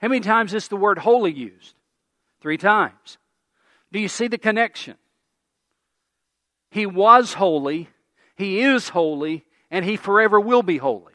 How 0.00 0.08
many 0.08 0.20
times 0.20 0.54
is 0.54 0.68
the 0.68 0.76
word 0.76 0.98
holy 0.98 1.32
used? 1.32 1.75
Three 2.46 2.58
times. 2.58 3.18
Do 3.90 3.98
you 3.98 4.06
see 4.06 4.28
the 4.28 4.38
connection? 4.38 4.94
He 6.70 6.86
was 6.86 7.32
holy, 7.32 7.88
He 8.36 8.60
is 8.60 8.90
holy, 8.90 9.44
and 9.68 9.84
He 9.84 9.96
forever 9.96 10.38
will 10.38 10.62
be 10.62 10.76
holy 10.76 11.14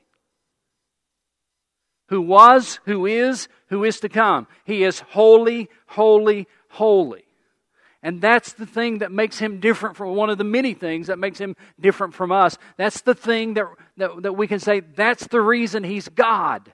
who 2.09 2.21
was, 2.21 2.81
who 2.83 3.05
is, 3.05 3.47
who 3.67 3.85
is 3.85 4.01
to 4.01 4.09
come. 4.09 4.45
He 4.65 4.83
is 4.83 4.99
holy, 4.99 5.69
holy, 5.87 6.49
holy. 6.67 7.23
And 8.03 8.19
that's 8.19 8.51
the 8.51 8.65
thing 8.65 8.97
that 8.97 9.13
makes 9.13 9.39
him 9.39 9.61
different 9.61 9.95
from 9.95 10.13
one 10.15 10.29
of 10.29 10.37
the 10.37 10.43
many 10.43 10.73
things 10.73 11.07
that 11.07 11.17
makes 11.17 11.39
him 11.39 11.55
different 11.79 12.13
from 12.13 12.33
us. 12.33 12.57
That's 12.75 12.99
the 12.99 13.15
thing 13.15 13.53
that, 13.53 13.67
that, 13.95 14.23
that 14.23 14.33
we 14.33 14.47
can 14.47 14.59
say 14.59 14.81
that's 14.81 15.25
the 15.27 15.39
reason 15.39 15.85
he's 15.85 16.09
God. 16.09 16.73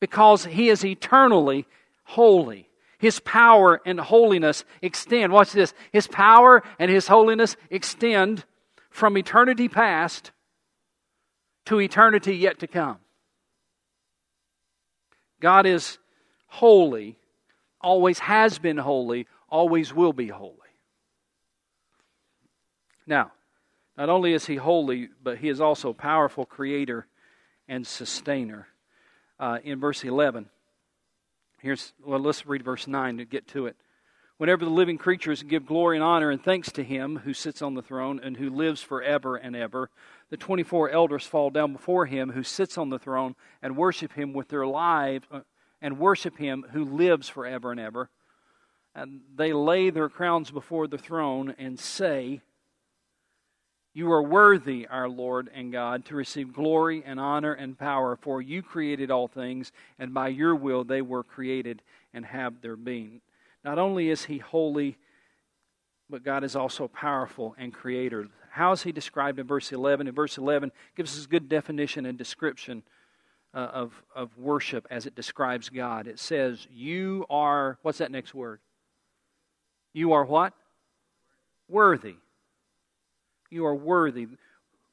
Because 0.00 0.44
he 0.44 0.68
is 0.68 0.84
eternally 0.84 1.66
holy. 2.04 2.68
His 3.04 3.20
power 3.20 3.82
and 3.84 4.00
holiness 4.00 4.64
extend. 4.80 5.30
Watch 5.30 5.52
this. 5.52 5.74
His 5.92 6.06
power 6.06 6.62
and 6.78 6.90
his 6.90 7.06
holiness 7.06 7.54
extend 7.68 8.46
from 8.88 9.18
eternity 9.18 9.68
past 9.68 10.30
to 11.66 11.82
eternity 11.82 12.34
yet 12.34 12.60
to 12.60 12.66
come. 12.66 12.96
God 15.38 15.66
is 15.66 15.98
holy, 16.46 17.18
always 17.78 18.20
has 18.20 18.58
been 18.58 18.78
holy, 18.78 19.26
always 19.50 19.92
will 19.92 20.14
be 20.14 20.28
holy. 20.28 20.56
Now, 23.06 23.32
not 23.98 24.08
only 24.08 24.32
is 24.32 24.46
he 24.46 24.56
holy, 24.56 25.10
but 25.22 25.36
he 25.36 25.50
is 25.50 25.60
also 25.60 25.92
powerful 25.92 26.46
creator 26.46 27.06
and 27.68 27.86
sustainer. 27.86 28.66
Uh, 29.38 29.58
in 29.62 29.78
verse 29.78 30.04
11, 30.04 30.48
here's, 31.64 31.94
well, 32.04 32.20
let's 32.20 32.46
read 32.46 32.62
verse 32.62 32.86
9 32.86 33.16
to 33.16 33.24
get 33.24 33.48
to 33.48 33.66
it. 33.66 33.76
Whenever 34.36 34.64
the 34.64 34.70
living 34.70 34.98
creatures 34.98 35.42
give 35.42 35.64
glory 35.64 35.96
and 35.96 36.04
honor 36.04 36.30
and 36.30 36.42
thanks 36.42 36.70
to 36.72 36.84
him 36.84 37.16
who 37.24 37.32
sits 37.32 37.62
on 37.62 37.74
the 37.74 37.82
throne 37.82 38.20
and 38.22 38.36
who 38.36 38.50
lives 38.50 38.82
forever 38.82 39.36
and 39.36 39.56
ever, 39.56 39.88
the 40.28 40.36
24 40.36 40.90
elders 40.90 41.24
fall 41.24 41.48
down 41.50 41.72
before 41.72 42.04
him 42.04 42.32
who 42.32 42.42
sits 42.42 42.76
on 42.76 42.90
the 42.90 42.98
throne 42.98 43.34
and 43.62 43.76
worship 43.76 44.12
him 44.12 44.34
with 44.34 44.48
their 44.48 44.66
lives 44.66 45.24
uh, 45.30 45.40
and 45.80 45.98
worship 45.98 46.36
him 46.36 46.66
who 46.72 46.84
lives 46.84 47.28
forever 47.28 47.70
and 47.70 47.80
ever. 47.80 48.10
And 48.94 49.22
they 49.34 49.52
lay 49.54 49.88
their 49.88 50.08
crowns 50.10 50.50
before 50.50 50.86
the 50.86 50.98
throne 50.98 51.54
and 51.58 51.80
say, 51.80 52.42
You 53.96 54.10
are 54.10 54.22
worthy, 54.22 54.88
our 54.88 55.08
Lord 55.08 55.48
and 55.54 55.70
God, 55.70 56.04
to 56.06 56.16
receive 56.16 56.52
glory 56.52 57.04
and 57.06 57.20
honor 57.20 57.52
and 57.52 57.78
power, 57.78 58.16
for 58.16 58.42
you 58.42 58.60
created 58.60 59.12
all 59.12 59.28
things, 59.28 59.70
and 60.00 60.12
by 60.12 60.28
your 60.28 60.56
will 60.56 60.82
they 60.82 61.00
were 61.00 61.22
created 61.22 61.80
and 62.12 62.26
have 62.26 62.60
their 62.60 62.74
being. 62.74 63.20
Not 63.64 63.78
only 63.78 64.10
is 64.10 64.24
he 64.24 64.38
holy, 64.38 64.96
but 66.10 66.24
God 66.24 66.42
is 66.42 66.56
also 66.56 66.88
powerful 66.88 67.54
and 67.56 67.72
creator. 67.72 68.28
How 68.50 68.72
is 68.72 68.82
he 68.82 68.90
described 68.90 69.38
in 69.38 69.46
verse 69.46 69.70
11? 69.70 70.08
In 70.08 70.14
verse 70.14 70.38
11 70.38 70.72
gives 70.96 71.16
us 71.16 71.24
a 71.24 71.28
good 71.28 71.48
definition 71.48 72.04
and 72.04 72.18
description 72.18 72.82
uh, 73.54 73.58
of, 73.58 74.02
of 74.14 74.36
worship 74.36 74.88
as 74.90 75.06
it 75.06 75.14
describes 75.14 75.68
God. 75.68 76.08
It 76.08 76.18
says, 76.18 76.66
You 76.72 77.26
are, 77.30 77.78
what's 77.82 77.98
that 77.98 78.10
next 78.10 78.34
word? 78.34 78.58
You 79.92 80.12
are 80.12 80.24
what? 80.24 80.52
Worthy. 81.68 82.16
You 83.50 83.66
are 83.66 83.74
worthy. 83.74 84.28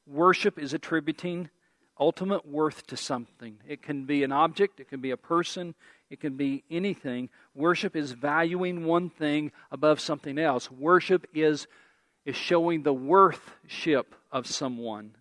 Worship 0.06 0.58
is 0.58 0.72
attributing 0.72 1.50
ultimate 1.98 2.46
worth 2.46 2.86
to 2.88 2.96
something. 2.96 3.58
It 3.66 3.82
can 3.82 4.06
be 4.06 4.24
an 4.24 4.32
object, 4.32 4.80
it 4.80 4.88
can 4.88 5.00
be 5.00 5.12
a 5.12 5.16
person, 5.16 5.74
it 6.10 6.20
can 6.20 6.36
be 6.36 6.64
anything. 6.70 7.28
Worship 7.54 7.94
is 7.94 8.12
valuing 8.12 8.84
one 8.84 9.08
thing 9.08 9.52
above 9.70 10.00
something 10.00 10.38
else. 10.38 10.70
Worship 10.70 11.26
is, 11.32 11.66
is 12.24 12.34
showing 12.34 12.82
the 12.82 12.92
worthship 12.92 14.14
of 14.32 14.46
someone. 14.46 15.12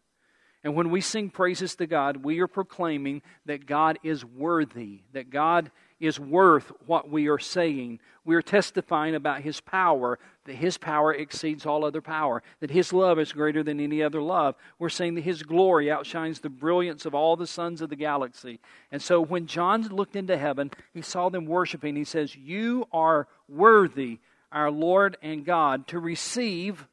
And 0.63 0.75
when 0.75 0.89
we 0.89 1.01
sing 1.01 1.29
praises 1.29 1.75
to 1.75 1.87
God, 1.87 2.17
we 2.17 2.39
are 2.39 2.47
proclaiming 2.47 3.21
that 3.45 3.65
God 3.65 3.99
is 4.03 4.23
worthy, 4.23 5.01
that 5.13 5.29
God 5.29 5.71
is 6.01 6.19
worth 6.19 6.71
what 6.87 7.09
we 7.09 7.27
are 7.29 7.39
saying. 7.39 7.99
We 8.25 8.35
are 8.35 8.41
testifying 8.41 9.13
about 9.13 9.41
His 9.41 9.61
power, 9.61 10.17
that 10.45 10.55
His 10.55 10.77
power 10.77 11.13
exceeds 11.13 11.65
all 11.65 11.85
other 11.85 12.01
power, 12.01 12.41
that 12.59 12.71
His 12.71 12.91
love 12.91 13.19
is 13.19 13.31
greater 13.31 13.61
than 13.61 13.79
any 13.79 14.01
other 14.01 14.21
love. 14.21 14.55
We're 14.79 14.89
saying 14.89 15.13
that 15.15 15.23
His 15.23 15.43
glory 15.43 15.91
outshines 15.91 16.39
the 16.39 16.49
brilliance 16.49 17.05
of 17.05 17.13
all 17.13 17.35
the 17.35 17.45
suns 17.45 17.81
of 17.81 17.89
the 17.89 17.95
galaxy. 17.95 18.59
And 18.91 19.01
so 19.01 19.21
when 19.21 19.45
John 19.45 19.83
looked 19.89 20.15
into 20.15 20.37
heaven, 20.37 20.71
he 20.93 21.03
saw 21.03 21.29
them 21.29 21.45
worshiping. 21.45 21.95
He 21.95 22.03
says, 22.03 22.35
You 22.35 22.87
are 22.91 23.27
worthy, 23.47 24.19
our 24.51 24.71
Lord 24.71 25.17
and 25.21 25.45
God, 25.45 25.87
to 25.89 25.99
receive 25.99 26.87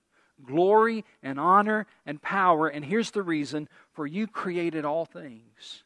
glory 0.45 1.07
and 1.23 1.41
honor 1.41 1.87
and 2.05 2.21
power. 2.21 2.69
And 2.69 2.85
here's 2.85 3.11
the 3.11 3.23
reason 3.23 3.69
for 3.95 4.07
you 4.07 4.27
created 4.27 4.85
all 4.85 5.07
things. 5.07 5.83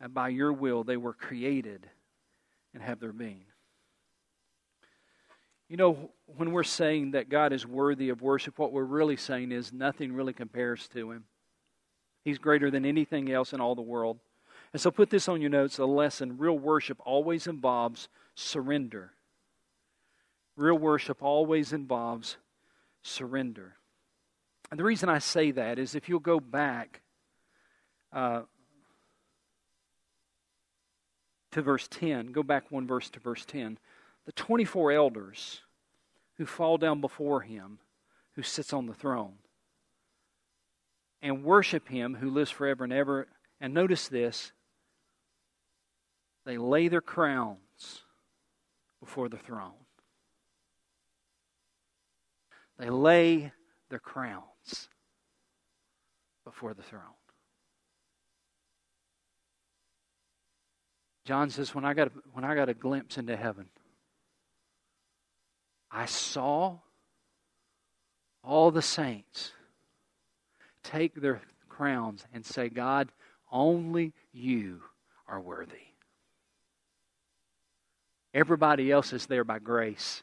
And 0.00 0.12
by 0.12 0.28
your 0.28 0.52
will 0.52 0.82
they 0.82 0.96
were 0.96 1.14
created 1.14 1.88
and 2.78 2.86
have 2.86 3.00
their 3.00 3.12
being. 3.12 3.42
You 5.68 5.76
know, 5.76 6.10
when 6.36 6.52
we're 6.52 6.62
saying 6.62 7.10
that 7.10 7.28
God 7.28 7.52
is 7.52 7.66
worthy 7.66 8.08
of 8.08 8.22
worship, 8.22 8.56
what 8.56 8.72
we're 8.72 8.84
really 8.84 9.16
saying 9.16 9.50
is 9.50 9.72
nothing 9.72 10.12
really 10.12 10.32
compares 10.32 10.86
to 10.88 11.10
Him. 11.10 11.24
He's 12.24 12.38
greater 12.38 12.70
than 12.70 12.86
anything 12.86 13.32
else 13.32 13.52
in 13.52 13.60
all 13.60 13.74
the 13.74 13.82
world. 13.82 14.20
And 14.72 14.80
so 14.80 14.92
put 14.92 15.10
this 15.10 15.28
on 15.28 15.40
your 15.40 15.50
notes 15.50 15.78
a 15.78 15.86
lesson. 15.86 16.38
Real 16.38 16.56
worship 16.56 16.98
always 17.04 17.48
involves 17.48 18.08
surrender. 18.36 19.10
Real 20.56 20.78
worship 20.78 21.20
always 21.20 21.72
involves 21.72 22.36
surrender. 23.02 23.74
And 24.70 24.78
the 24.78 24.84
reason 24.84 25.08
I 25.08 25.18
say 25.18 25.50
that 25.50 25.80
is 25.80 25.96
if 25.96 26.08
you'll 26.08 26.20
go 26.20 26.38
back 26.38 27.00
uh, 28.12 28.42
to 31.52 31.62
verse 31.62 31.88
10. 31.88 32.32
Go 32.32 32.42
back 32.42 32.70
one 32.70 32.86
verse 32.86 33.10
to 33.10 33.20
verse 33.20 33.44
10. 33.44 33.78
The 34.26 34.32
24 34.32 34.92
elders 34.92 35.62
who 36.36 36.46
fall 36.46 36.78
down 36.78 37.00
before 37.00 37.40
him 37.40 37.78
who 38.34 38.42
sits 38.42 38.72
on 38.72 38.86
the 38.86 38.94
throne 38.94 39.34
and 41.20 41.42
worship 41.44 41.88
him 41.88 42.14
who 42.14 42.30
lives 42.30 42.50
forever 42.50 42.84
and 42.84 42.92
ever. 42.92 43.26
And 43.60 43.74
notice 43.74 44.08
this 44.08 44.52
they 46.44 46.56
lay 46.56 46.88
their 46.88 47.00
crowns 47.00 48.02
before 49.00 49.28
the 49.28 49.36
throne. 49.36 49.72
They 52.78 52.90
lay 52.90 53.52
their 53.90 53.98
crowns 53.98 54.88
before 56.44 56.74
the 56.74 56.82
throne. 56.82 57.17
John 61.28 61.50
says, 61.50 61.74
when 61.74 61.84
I 61.84 61.92
got, 61.92 62.10
when 62.32 62.42
I 62.42 62.54
got 62.54 62.70
a 62.70 62.74
glimpse 62.74 63.18
into 63.18 63.36
heaven, 63.36 63.66
I 65.90 66.06
saw 66.06 66.78
all 68.42 68.70
the 68.70 68.80
saints 68.80 69.52
take 70.82 71.20
their 71.20 71.42
crowns 71.68 72.24
and 72.32 72.46
say, 72.46 72.70
God, 72.70 73.12
only 73.52 74.14
you 74.32 74.80
are 75.26 75.38
worthy. 75.38 75.92
Everybody 78.32 78.90
else 78.90 79.12
is 79.12 79.26
there 79.26 79.44
by 79.44 79.58
grace. 79.58 80.22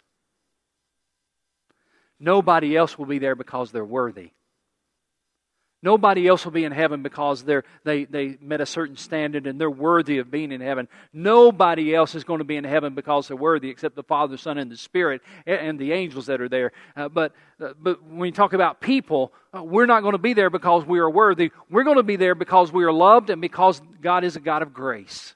Nobody 2.20 2.76
else 2.76 2.98
will 2.98 3.06
be 3.06 3.20
there 3.20 3.36
because 3.36 3.72
they're 3.72 3.86
worthy. 3.86 4.32
Nobody 5.86 6.28
else 6.28 6.44
will 6.44 6.52
be 6.52 6.64
in 6.64 6.72
heaven 6.72 7.04
because 7.04 7.44
they're, 7.44 7.64
they, 7.84 8.06
they 8.06 8.40
met 8.42 8.60
a 8.60 8.66
certain 8.66 8.98
standard 8.98 9.46
and 9.46 9.62
they're 9.62 9.70
worthy 9.70 10.18
of 10.18 10.32
being 10.32 10.52
in 10.52 10.60
heaven. 10.60 10.88
Nobody 11.14 11.94
else 11.94 12.16
is 12.16 12.24
going 12.24 12.40
to 12.40 12.44
be 12.44 12.56
in 12.56 12.64
heaven 12.64 12.96
because 12.96 13.28
they're 13.28 13.38
worthy 13.38 13.70
except 13.70 13.96
the 13.96 14.02
Father, 14.02 14.36
Son, 14.36 14.58
and 14.58 14.72
the 14.72 14.78
Spirit 14.78 15.22
and 15.46 15.78
the 15.78 15.92
angels 15.92 16.26
that 16.26 16.42
are 16.42 16.50
there. 16.50 16.72
Uh, 16.96 17.08
but, 17.08 17.34
uh, 17.62 17.74
but 17.80 18.04
when 18.04 18.26
you 18.26 18.32
talk 18.32 18.54
about 18.54 18.82
people, 18.82 19.32
uh, 19.56 19.62
we're 19.62 19.86
not 19.86 20.02
going 20.02 20.14
to 20.14 20.18
be 20.18 20.34
there 20.34 20.50
because 20.50 20.84
we 20.88 20.98
are 20.98 21.10
worthy. 21.10 21.52
We're 21.70 21.84
going 21.84 21.98
to 21.98 22.04
be 22.04 22.16
there 22.16 22.34
because 22.34 22.72
we 22.72 22.84
are 22.84 22.92
loved 22.92 23.30
and 23.30 23.40
because 23.40 23.80
God 24.02 24.24
is 24.24 24.36
a 24.36 24.40
God 24.40 24.64
of 24.64 24.74
grace 24.74 25.36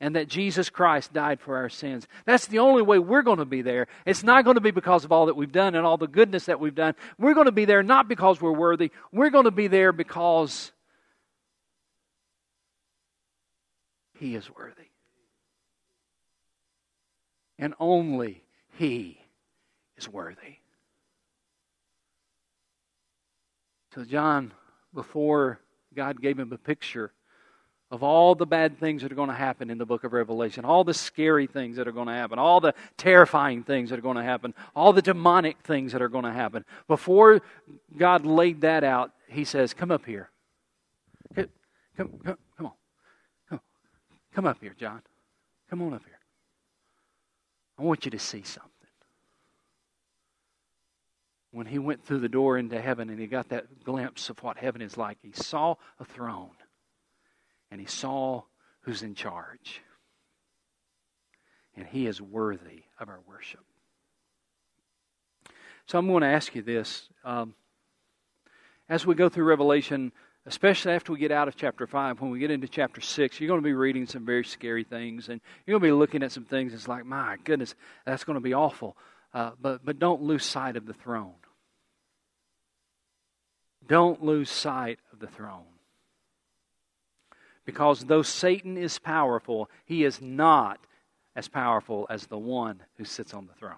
and 0.00 0.16
that 0.16 0.28
Jesus 0.28 0.68
Christ 0.68 1.12
died 1.12 1.40
for 1.40 1.56
our 1.56 1.68
sins. 1.68 2.06
That's 2.26 2.46
the 2.46 2.58
only 2.58 2.82
way 2.82 2.98
we're 2.98 3.22
going 3.22 3.38
to 3.38 3.44
be 3.44 3.62
there. 3.62 3.86
It's 4.04 4.22
not 4.22 4.44
going 4.44 4.56
to 4.56 4.60
be 4.60 4.70
because 4.70 5.04
of 5.04 5.12
all 5.12 5.26
that 5.26 5.36
we've 5.36 5.52
done 5.52 5.74
and 5.74 5.86
all 5.86 5.96
the 5.96 6.06
goodness 6.06 6.46
that 6.46 6.60
we've 6.60 6.74
done. 6.74 6.94
We're 7.18 7.34
going 7.34 7.46
to 7.46 7.52
be 7.52 7.64
there 7.64 7.82
not 7.82 8.08
because 8.08 8.40
we're 8.40 8.52
worthy. 8.52 8.90
We're 9.10 9.30
going 9.30 9.44
to 9.44 9.50
be 9.50 9.68
there 9.68 9.92
because 9.92 10.72
He 14.18 14.34
is 14.34 14.50
worthy. 14.54 14.90
And 17.58 17.74
only 17.80 18.44
He 18.78 19.18
is 19.96 20.08
worthy. 20.08 20.58
So, 23.94 24.04
John, 24.04 24.52
before 24.92 25.58
God 25.94 26.20
gave 26.20 26.38
him 26.38 26.52
a 26.52 26.58
picture 26.58 27.12
of 27.96 28.02
all 28.02 28.34
the 28.34 28.44
bad 28.44 28.78
things 28.78 29.00
that 29.00 29.10
are 29.10 29.14
going 29.14 29.30
to 29.30 29.34
happen 29.34 29.70
in 29.70 29.78
the 29.78 29.86
book 29.86 30.04
of 30.04 30.12
Revelation, 30.12 30.66
all 30.66 30.84
the 30.84 30.92
scary 30.92 31.46
things 31.46 31.76
that 31.76 31.88
are 31.88 31.92
going 31.92 32.08
to 32.08 32.12
happen, 32.12 32.38
all 32.38 32.60
the 32.60 32.74
terrifying 32.98 33.62
things 33.62 33.88
that 33.88 33.98
are 33.98 34.02
going 34.02 34.18
to 34.18 34.22
happen, 34.22 34.52
all 34.74 34.92
the 34.92 35.00
demonic 35.00 35.56
things 35.62 35.92
that 35.92 36.02
are 36.02 36.10
going 36.10 36.26
to 36.26 36.32
happen. 36.32 36.62
Before 36.88 37.40
God 37.96 38.26
laid 38.26 38.60
that 38.60 38.84
out, 38.84 39.12
He 39.28 39.46
says, 39.46 39.72
Come 39.72 39.90
up 39.90 40.04
here. 40.04 40.28
Come, 41.34 41.48
come, 41.96 42.10
come, 42.22 42.36
come 42.58 42.66
on. 42.66 42.72
Come, 43.48 43.60
come 44.34 44.46
up 44.46 44.58
here, 44.60 44.74
John. 44.78 45.00
Come 45.70 45.80
on 45.80 45.94
up 45.94 46.04
here. 46.04 46.20
I 47.78 47.82
want 47.82 48.04
you 48.04 48.10
to 48.10 48.18
see 48.18 48.42
something. 48.42 48.70
when 51.52 51.66
he 51.66 51.78
went 51.78 52.04
through 52.04 52.20
the 52.20 52.28
door 52.28 52.58
into 52.58 52.78
heaven 52.78 53.08
and 53.08 53.18
he 53.18 53.26
got 53.26 53.48
that 53.48 53.82
glimpse 53.82 54.28
of 54.28 54.42
what 54.42 54.58
heaven 54.58 54.82
is 54.82 54.98
like, 54.98 55.16
he 55.22 55.32
saw 55.32 55.74
a 55.98 56.04
throne 56.04 56.50
and 57.70 57.80
he 57.80 57.86
saw 57.86 58.42
who's 58.80 59.02
in 59.02 59.14
charge. 59.14 59.82
And 61.76 61.86
he 61.86 62.06
is 62.06 62.20
worthy 62.20 62.84
of 62.98 63.08
our 63.08 63.20
worship. 63.28 63.64
So 65.86 65.98
I'm 65.98 66.08
going 66.08 66.22
to 66.22 66.28
ask 66.28 66.54
you 66.54 66.62
this. 66.62 67.08
Um, 67.24 67.54
as 68.88 69.06
we 69.06 69.14
go 69.14 69.28
through 69.28 69.44
Revelation, 69.44 70.12
especially 70.46 70.92
after 70.92 71.12
we 71.12 71.18
get 71.18 71.32
out 71.32 71.48
of 71.48 71.56
chapter 71.56 71.86
5, 71.86 72.20
when 72.20 72.30
we 72.30 72.38
get 72.38 72.50
into 72.50 72.68
chapter 72.68 73.00
6, 73.00 73.40
you're 73.40 73.48
going 73.48 73.60
to 73.60 73.64
be 73.64 73.72
reading 73.72 74.06
some 74.06 74.24
very 74.24 74.44
scary 74.44 74.84
things, 74.84 75.28
and 75.28 75.40
you're 75.66 75.78
going 75.78 75.90
to 75.90 75.94
be 75.94 75.98
looking 75.98 76.22
at 76.22 76.32
some 76.32 76.44
things 76.44 76.72
It's 76.72 76.88
like, 76.88 77.04
my 77.04 77.36
goodness, 77.44 77.74
that's 78.04 78.24
going 78.24 78.34
to 78.34 78.40
be 78.40 78.54
awful. 78.54 78.96
Uh, 79.34 79.52
but, 79.60 79.84
but 79.84 79.98
don't 79.98 80.22
lose 80.22 80.44
sight 80.44 80.76
of 80.76 80.86
the 80.86 80.94
throne. 80.94 81.34
Don't 83.86 84.24
lose 84.24 84.50
sight 84.50 84.98
of 85.12 85.18
the 85.18 85.26
throne. 85.26 85.64
Because 87.66 88.04
though 88.04 88.22
Satan 88.22 88.78
is 88.78 88.98
powerful, 88.98 89.68
he 89.84 90.04
is 90.04 90.22
not 90.22 90.78
as 91.34 91.48
powerful 91.48 92.06
as 92.08 92.26
the 92.26 92.38
one 92.38 92.82
who 92.96 93.04
sits 93.04 93.34
on 93.34 93.46
the 93.46 93.52
throne. 93.54 93.74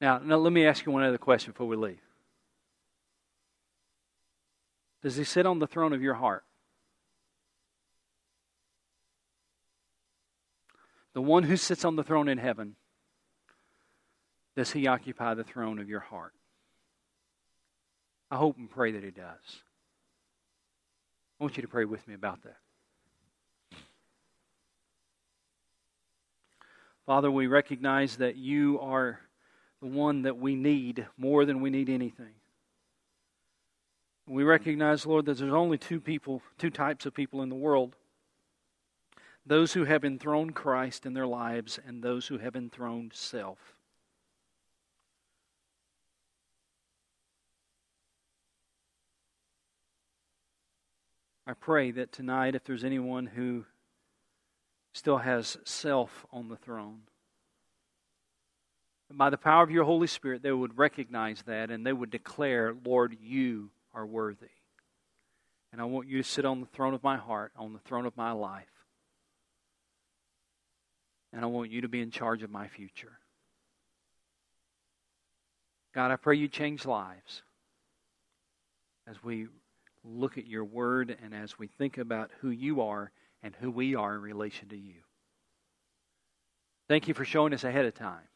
Now, 0.00 0.18
now 0.18 0.36
let 0.36 0.52
me 0.52 0.66
ask 0.66 0.84
you 0.84 0.92
one 0.92 1.02
other 1.02 1.18
question 1.18 1.52
before 1.52 1.66
we 1.66 1.76
leave. 1.76 1.98
Does 5.02 5.16
he 5.16 5.24
sit 5.24 5.46
on 5.46 5.58
the 5.58 5.66
throne 5.66 5.94
of 5.94 6.02
your 6.02 6.14
heart? 6.14 6.44
The 11.14 11.22
one 11.22 11.44
who 11.44 11.56
sits 11.56 11.84
on 11.84 11.96
the 11.96 12.04
throne 12.04 12.28
in 12.28 12.36
heaven, 12.36 12.76
does 14.54 14.72
he 14.72 14.86
occupy 14.86 15.32
the 15.32 15.44
throne 15.44 15.78
of 15.78 15.88
your 15.88 16.00
heart? 16.00 16.34
I 18.30 18.36
hope 18.36 18.58
and 18.58 18.68
pray 18.68 18.92
that 18.92 19.02
he 19.02 19.10
does. 19.10 19.62
I 21.38 21.44
want 21.44 21.56
you 21.56 21.62
to 21.62 21.68
pray 21.68 21.84
with 21.84 22.06
me 22.08 22.14
about 22.14 22.42
that. 22.42 22.56
Father, 27.04 27.30
we 27.30 27.46
recognize 27.46 28.16
that 28.16 28.36
you 28.36 28.80
are 28.80 29.20
the 29.80 29.86
one 29.86 30.22
that 30.22 30.38
we 30.38 30.54
need 30.54 31.06
more 31.16 31.44
than 31.44 31.60
we 31.60 31.70
need 31.70 31.88
anything. 31.88 32.34
We 34.26 34.42
recognize, 34.42 35.06
Lord, 35.06 35.26
that 35.26 35.38
there's 35.38 35.52
only 35.52 35.78
two 35.78 36.00
people, 36.00 36.42
two 36.58 36.70
types 36.70 37.06
of 37.06 37.14
people 37.14 37.42
in 37.42 37.48
the 37.48 37.54
world 37.54 37.94
those 39.48 39.72
who 39.72 39.84
have 39.84 40.04
enthroned 40.04 40.56
Christ 40.56 41.06
in 41.06 41.14
their 41.14 41.26
lives 41.26 41.78
and 41.86 42.02
those 42.02 42.26
who 42.26 42.38
have 42.38 42.56
enthroned 42.56 43.12
self. 43.14 43.75
I 51.46 51.54
pray 51.54 51.92
that 51.92 52.10
tonight, 52.10 52.54
if 52.56 52.64
there's 52.64 52.84
anyone 52.84 53.26
who 53.26 53.64
still 54.92 55.18
has 55.18 55.56
self 55.64 56.26
on 56.32 56.48
the 56.48 56.56
throne, 56.56 57.02
by 59.12 59.30
the 59.30 59.38
power 59.38 59.62
of 59.62 59.70
your 59.70 59.84
Holy 59.84 60.08
Spirit, 60.08 60.42
they 60.42 60.50
would 60.50 60.76
recognize 60.76 61.42
that 61.42 61.70
and 61.70 61.86
they 61.86 61.92
would 61.92 62.10
declare, 62.10 62.74
Lord, 62.84 63.16
you 63.20 63.70
are 63.94 64.04
worthy. 64.04 64.48
And 65.72 65.80
I 65.80 65.84
want 65.84 66.08
you 66.08 66.18
to 66.18 66.28
sit 66.28 66.44
on 66.44 66.60
the 66.60 66.66
throne 66.66 66.94
of 66.94 67.04
my 67.04 67.16
heart, 67.16 67.52
on 67.56 67.72
the 67.72 67.78
throne 67.78 68.06
of 68.06 68.16
my 68.16 68.32
life. 68.32 68.64
And 71.32 71.44
I 71.44 71.46
want 71.46 71.70
you 71.70 71.82
to 71.82 71.88
be 71.88 72.00
in 72.00 72.10
charge 72.10 72.42
of 72.42 72.50
my 72.50 72.66
future. 72.66 73.18
God, 75.94 76.10
I 76.10 76.16
pray 76.16 76.36
you 76.36 76.48
change 76.48 76.84
lives 76.84 77.42
as 79.06 79.22
we 79.22 79.46
look 80.06 80.38
at 80.38 80.46
your 80.46 80.64
word 80.64 81.16
and 81.22 81.34
as 81.34 81.58
we 81.58 81.66
think 81.66 81.98
about 81.98 82.30
who 82.40 82.50
you 82.50 82.80
are 82.80 83.10
and 83.42 83.54
who 83.56 83.70
we 83.70 83.94
are 83.94 84.14
in 84.14 84.20
relation 84.20 84.68
to 84.68 84.76
you. 84.76 85.02
Thank 86.88 87.08
you 87.08 87.14
for 87.14 87.24
showing 87.24 87.52
us 87.52 87.64
ahead 87.64 87.84
of 87.84 87.94
time 87.94 88.28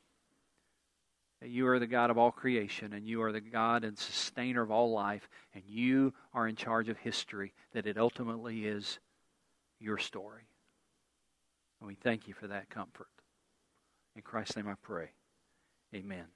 that 1.41 1.49
you 1.49 1.67
are 1.67 1.79
the 1.79 1.87
God 1.87 2.11
of 2.11 2.19
all 2.19 2.31
creation 2.31 2.93
and 2.93 3.07
you 3.07 3.23
are 3.23 3.33
the 3.33 3.41
God 3.41 3.85
and 3.85 3.99
sustainer 3.99 4.63
of 4.63 4.71
all 4.71 4.93
life, 4.93 5.29
and 5.55 5.65
you 5.67 6.13
are 6.35 6.47
in 6.47 6.57
charge 6.57 6.89
of 6.89 6.99
history, 6.99 7.53
that 7.73 7.87
it 7.87 7.97
ultimately 7.97 8.67
is 8.67 8.99
your 9.79 9.99
story. 9.99 10.43
And 11.81 11.89
we 11.89 11.95
thank 11.95 12.29
you 12.29 12.35
for 12.35 12.47
that 12.49 12.69
comfort. 12.69 13.09
In 14.15 14.23
Christ's 14.23 14.57
name 14.57 14.69
I 14.69 14.75
pray. 14.83 15.11
Amen. 15.95 16.27